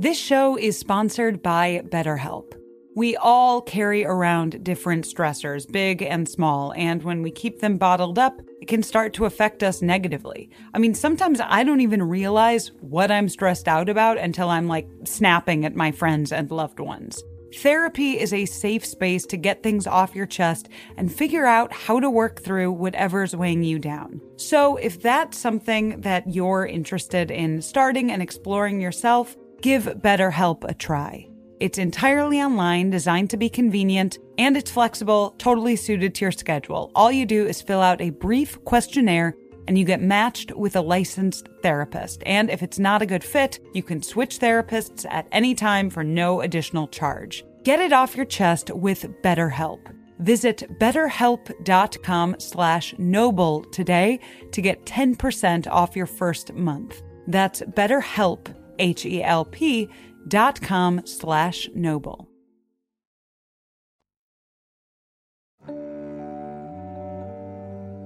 This 0.00 0.16
show 0.16 0.56
is 0.56 0.78
sponsored 0.78 1.42
by 1.42 1.82
BetterHelp. 1.86 2.52
We 2.98 3.16
all 3.16 3.62
carry 3.62 4.04
around 4.04 4.64
different 4.64 5.04
stressors, 5.04 5.70
big 5.70 6.02
and 6.02 6.28
small, 6.28 6.72
and 6.72 7.00
when 7.04 7.22
we 7.22 7.30
keep 7.30 7.60
them 7.60 7.78
bottled 7.78 8.18
up, 8.18 8.40
it 8.60 8.66
can 8.66 8.82
start 8.82 9.12
to 9.12 9.24
affect 9.24 9.62
us 9.62 9.80
negatively. 9.80 10.50
I 10.74 10.80
mean, 10.80 10.94
sometimes 10.94 11.40
I 11.40 11.62
don't 11.62 11.80
even 11.80 12.02
realize 12.02 12.72
what 12.80 13.12
I'm 13.12 13.28
stressed 13.28 13.68
out 13.68 13.88
about 13.88 14.18
until 14.18 14.50
I'm 14.50 14.66
like 14.66 14.88
snapping 15.04 15.64
at 15.64 15.76
my 15.76 15.92
friends 15.92 16.32
and 16.32 16.50
loved 16.50 16.80
ones. 16.80 17.22
Therapy 17.58 18.18
is 18.18 18.32
a 18.32 18.46
safe 18.46 18.84
space 18.84 19.26
to 19.26 19.36
get 19.36 19.62
things 19.62 19.86
off 19.86 20.16
your 20.16 20.26
chest 20.26 20.68
and 20.96 21.14
figure 21.14 21.46
out 21.46 21.72
how 21.72 22.00
to 22.00 22.10
work 22.10 22.42
through 22.42 22.72
whatever's 22.72 23.36
weighing 23.36 23.62
you 23.62 23.78
down. 23.78 24.20
So, 24.38 24.74
if 24.74 25.00
that's 25.00 25.38
something 25.38 26.00
that 26.00 26.34
you're 26.34 26.66
interested 26.66 27.30
in 27.30 27.62
starting 27.62 28.10
and 28.10 28.20
exploring 28.20 28.80
yourself, 28.80 29.36
give 29.60 29.84
BetterHelp 29.84 30.68
a 30.68 30.74
try. 30.74 31.28
It's 31.60 31.78
entirely 31.78 32.40
online, 32.40 32.90
designed 32.90 33.30
to 33.30 33.36
be 33.36 33.48
convenient, 33.48 34.18
and 34.38 34.56
it's 34.56 34.70
flexible, 34.70 35.34
totally 35.38 35.74
suited 35.74 36.14
to 36.14 36.24
your 36.24 36.32
schedule. 36.32 36.92
All 36.94 37.10
you 37.10 37.26
do 37.26 37.46
is 37.46 37.60
fill 37.60 37.80
out 37.80 38.00
a 38.00 38.10
brief 38.10 38.62
questionnaire 38.64 39.34
and 39.66 39.76
you 39.76 39.84
get 39.84 40.00
matched 40.00 40.52
with 40.56 40.76
a 40.76 40.80
licensed 40.80 41.48
therapist. 41.62 42.22
And 42.24 42.48
if 42.48 42.62
it's 42.62 42.78
not 42.78 43.02
a 43.02 43.06
good 43.06 43.22
fit, 43.22 43.58
you 43.74 43.82
can 43.82 44.02
switch 44.02 44.38
therapists 44.38 45.04
at 45.10 45.28
any 45.30 45.54
time 45.54 45.90
for 45.90 46.02
no 46.02 46.40
additional 46.40 46.88
charge. 46.88 47.44
Get 47.64 47.80
it 47.80 47.92
off 47.92 48.16
your 48.16 48.24
chest 48.24 48.70
with 48.70 49.02
BetterHelp. 49.22 49.80
Visit 50.20 50.62
betterhelp.com 50.80 52.36
slash 52.38 52.94
noble 52.98 53.64
today 53.64 54.20
to 54.52 54.62
get 54.62 54.86
10% 54.86 55.66
off 55.66 55.96
your 55.96 56.06
first 56.06 56.54
month. 56.54 57.02
That's 57.26 57.60
betterhelp, 57.60 58.54
H-E-L-P 58.78 59.90
dot 60.28 60.60
com 60.60 61.02
slash 61.06 61.68
noble. 61.74 62.28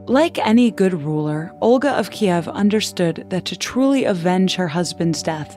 Like 0.07 0.39
any 0.39 0.71
good 0.71 0.95
ruler, 0.95 1.53
Olga 1.61 1.93
of 1.93 2.11
Kiev 2.11 2.49
understood 2.49 3.25
that 3.31 3.45
to 3.47 3.57
truly 3.57 4.05
avenge 4.05 4.57
her 4.57 4.69
husband's 4.69 5.23
death, 5.23 5.57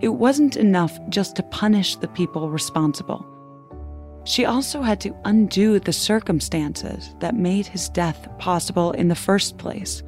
it 0.00 0.08
wasn't 0.08 0.56
enough 0.56 0.98
just 1.08 1.36
to 1.36 1.42
punish 1.42 1.96
the 1.96 2.08
people 2.08 2.50
responsible. 2.50 3.26
She 4.24 4.44
also 4.44 4.80
had 4.80 5.00
to 5.00 5.16
undo 5.24 5.80
the 5.80 5.92
circumstances 5.92 7.14
that 7.18 7.34
made 7.34 7.66
his 7.66 7.88
death 7.88 8.28
possible 8.38 8.92
in 8.92 9.08
the 9.08 9.14
first 9.14 9.58
place. 9.58 10.02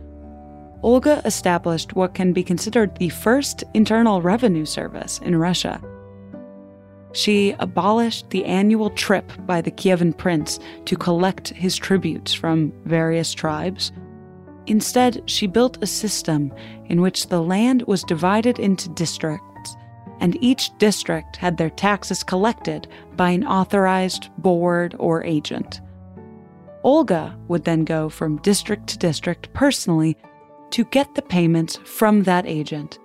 Olga 0.82 1.20
established 1.24 1.94
what 1.94 2.14
can 2.14 2.32
be 2.32 2.42
considered 2.42 2.96
the 2.96 3.08
first 3.08 3.64
internal 3.74 4.22
revenue 4.22 4.64
service 4.64 5.18
in 5.18 5.36
Russia 5.36 5.80
she 7.12 7.55
abolished 7.59 8.31
the 8.31 8.44
annual 8.44 8.90
trip 8.90 9.31
by 9.46 9.61
the 9.61 9.70
Kievan 9.70 10.16
prince 10.16 10.59
to 10.87 10.96
collect 10.96 11.48
his 11.48 11.77
tributes 11.77 12.33
from 12.33 12.72
various 12.85 13.33
tribes. 13.35 13.92
Instead, 14.66 15.22
she 15.27 15.46
built 15.46 15.83
a 15.83 15.87
system 15.87 16.53
in 16.87 17.01
which 17.01 17.29
the 17.29 17.42
land 17.42 17.83
was 17.83 18.05
divided 18.05 18.59
into 18.59 18.88
districts, 18.90 19.77
and 20.20 20.42
each 20.42 20.70
district 20.79 21.37
had 21.37 21.57
their 21.57 21.70
taxes 21.70 22.22
collected 22.22 22.87
by 23.16 23.31
an 23.31 23.44
authorized 23.44 24.31
board 24.38 24.94
or 24.98 25.25
agent. 25.25 25.81
Olga 26.85 27.37
would 27.48 27.64
then 27.64 27.85
go 27.85 28.09
from 28.09 28.40
district 28.42 28.88
to 28.88 28.98
district 28.98 29.53
personally 29.53 30.16
to 30.70 30.85
get 30.87 31.14
the 31.14 31.22
payments 31.22 31.77
from 31.85 32.22
that 32.22 32.46
agent. 32.46 32.98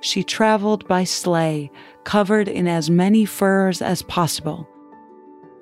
She 0.00 0.22
traveled 0.22 0.86
by 0.86 1.04
sleigh, 1.04 1.70
covered 2.04 2.48
in 2.48 2.68
as 2.68 2.90
many 2.90 3.24
furs 3.24 3.82
as 3.82 4.02
possible. 4.02 4.68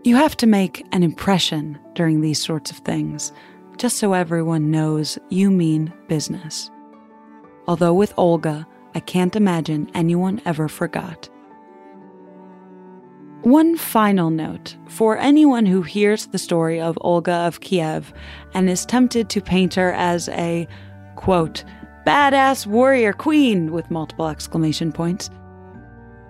You 0.02 0.16
have 0.16 0.36
to 0.38 0.46
make 0.46 0.84
an 0.92 1.02
impression 1.02 1.78
during 1.94 2.20
these 2.20 2.42
sorts 2.42 2.70
of 2.70 2.78
things, 2.78 3.32
just 3.78 3.96
so 3.96 4.12
everyone 4.12 4.70
knows 4.70 5.18
you 5.30 5.50
mean 5.50 5.92
business. 6.08 6.70
Although 7.66 7.94
with 7.94 8.12
Olga, 8.16 8.66
I 8.94 9.00
can't 9.00 9.34
imagine 9.34 9.90
anyone 9.94 10.42
ever 10.44 10.68
forgot. 10.68 11.28
One 13.42 13.76
final 13.76 14.30
note 14.30 14.76
for 14.88 15.18
anyone 15.18 15.66
who 15.66 15.82
hears 15.82 16.26
the 16.26 16.38
story 16.38 16.80
of 16.80 16.96
Olga 17.00 17.32
of 17.32 17.60
Kiev 17.60 18.12
and 18.54 18.70
is 18.70 18.86
tempted 18.86 19.28
to 19.30 19.40
paint 19.40 19.74
her 19.74 19.92
as 19.92 20.28
a, 20.30 20.66
quote, 21.16 21.64
badass 22.06 22.66
warrior 22.66 23.12
queen 23.12 23.72
with 23.72 23.90
multiple 23.90 24.28
exclamation 24.28 24.92
points, 24.92 25.30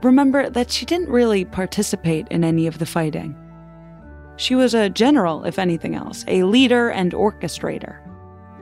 remember 0.03 0.49
that 0.51 0.71
she 0.71 0.87
didn't 0.87 1.09
really 1.09 1.45
participate 1.45 2.29
in 2.29 2.45
any 2.45 2.67
of 2.67 2.79
the 2.79 2.87
fighting. 2.87 3.37
She 4.37 4.55
was 4.55 4.75
a 4.75 4.91
general, 4.91 5.45
if 5.45 5.59
anything 5.59 5.95
else, 5.95 6.25
a 6.29 6.45
leader 6.45 6.91
and 6.91 7.13
orchestrator. 7.13 8.01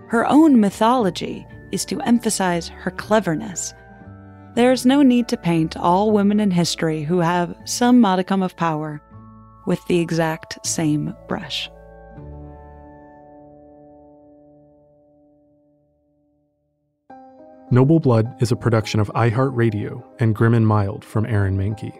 Her 0.08 0.26
own 0.26 0.60
mythology 0.60 1.46
is 1.70 1.84
to 1.86 2.00
emphasize 2.02 2.68
her 2.68 2.90
cleverness. 2.90 3.74
There's 4.54 4.84
no 4.84 5.02
need 5.02 5.28
to 5.28 5.36
paint 5.36 5.76
all 5.76 6.10
women 6.10 6.38
in 6.40 6.50
history 6.50 7.02
who 7.02 7.20
have 7.20 7.56
some 7.64 8.00
modicum 8.00 8.42
of 8.42 8.56
power 8.56 9.00
with 9.66 9.84
the 9.86 9.98
exact 9.98 10.64
same 10.66 11.14
brush. 11.28 11.70
Noble 17.72 17.98
Blood 17.98 18.36
is 18.42 18.52
a 18.52 18.56
production 18.56 19.00
of 19.00 19.10
iHeartRadio 19.14 20.04
and 20.18 20.34
Grim 20.34 20.52
and 20.52 20.66
Mild 20.66 21.02
from 21.02 21.24
Aaron 21.24 21.56
Mahnke. 21.56 21.98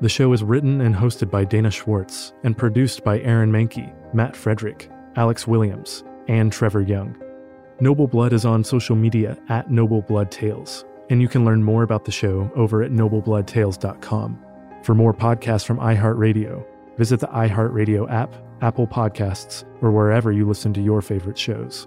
The 0.00 0.08
show 0.08 0.32
is 0.32 0.42
written 0.42 0.80
and 0.80 0.92
hosted 0.92 1.30
by 1.30 1.44
Dana 1.44 1.70
Schwartz 1.70 2.32
and 2.42 2.58
produced 2.58 3.04
by 3.04 3.20
Aaron 3.20 3.52
Mahnke, 3.52 3.94
Matt 4.12 4.34
Frederick, 4.34 4.90
Alex 5.14 5.46
Williams, 5.46 6.02
and 6.26 6.50
Trevor 6.50 6.82
Young. 6.82 7.16
Noble 7.78 8.08
Blood 8.08 8.32
is 8.32 8.44
on 8.44 8.64
social 8.64 8.96
media 8.96 9.38
at 9.48 9.70
Noble 9.70 10.02
Blood 10.02 10.32
Tales, 10.32 10.84
and 11.10 11.22
you 11.22 11.28
can 11.28 11.44
learn 11.44 11.62
more 11.62 11.84
about 11.84 12.04
the 12.04 12.10
show 12.10 12.50
over 12.56 12.82
at 12.82 12.90
noblebloodtales.com. 12.90 14.44
For 14.82 14.94
more 14.96 15.14
podcasts 15.14 15.64
from 15.64 15.78
iHeartRadio, 15.78 16.66
visit 16.98 17.20
the 17.20 17.28
iHeartRadio 17.28 18.10
app, 18.10 18.34
Apple 18.62 18.88
Podcasts, 18.88 19.62
or 19.80 19.92
wherever 19.92 20.32
you 20.32 20.44
listen 20.44 20.72
to 20.72 20.82
your 20.82 21.02
favorite 21.02 21.38
shows. 21.38 21.86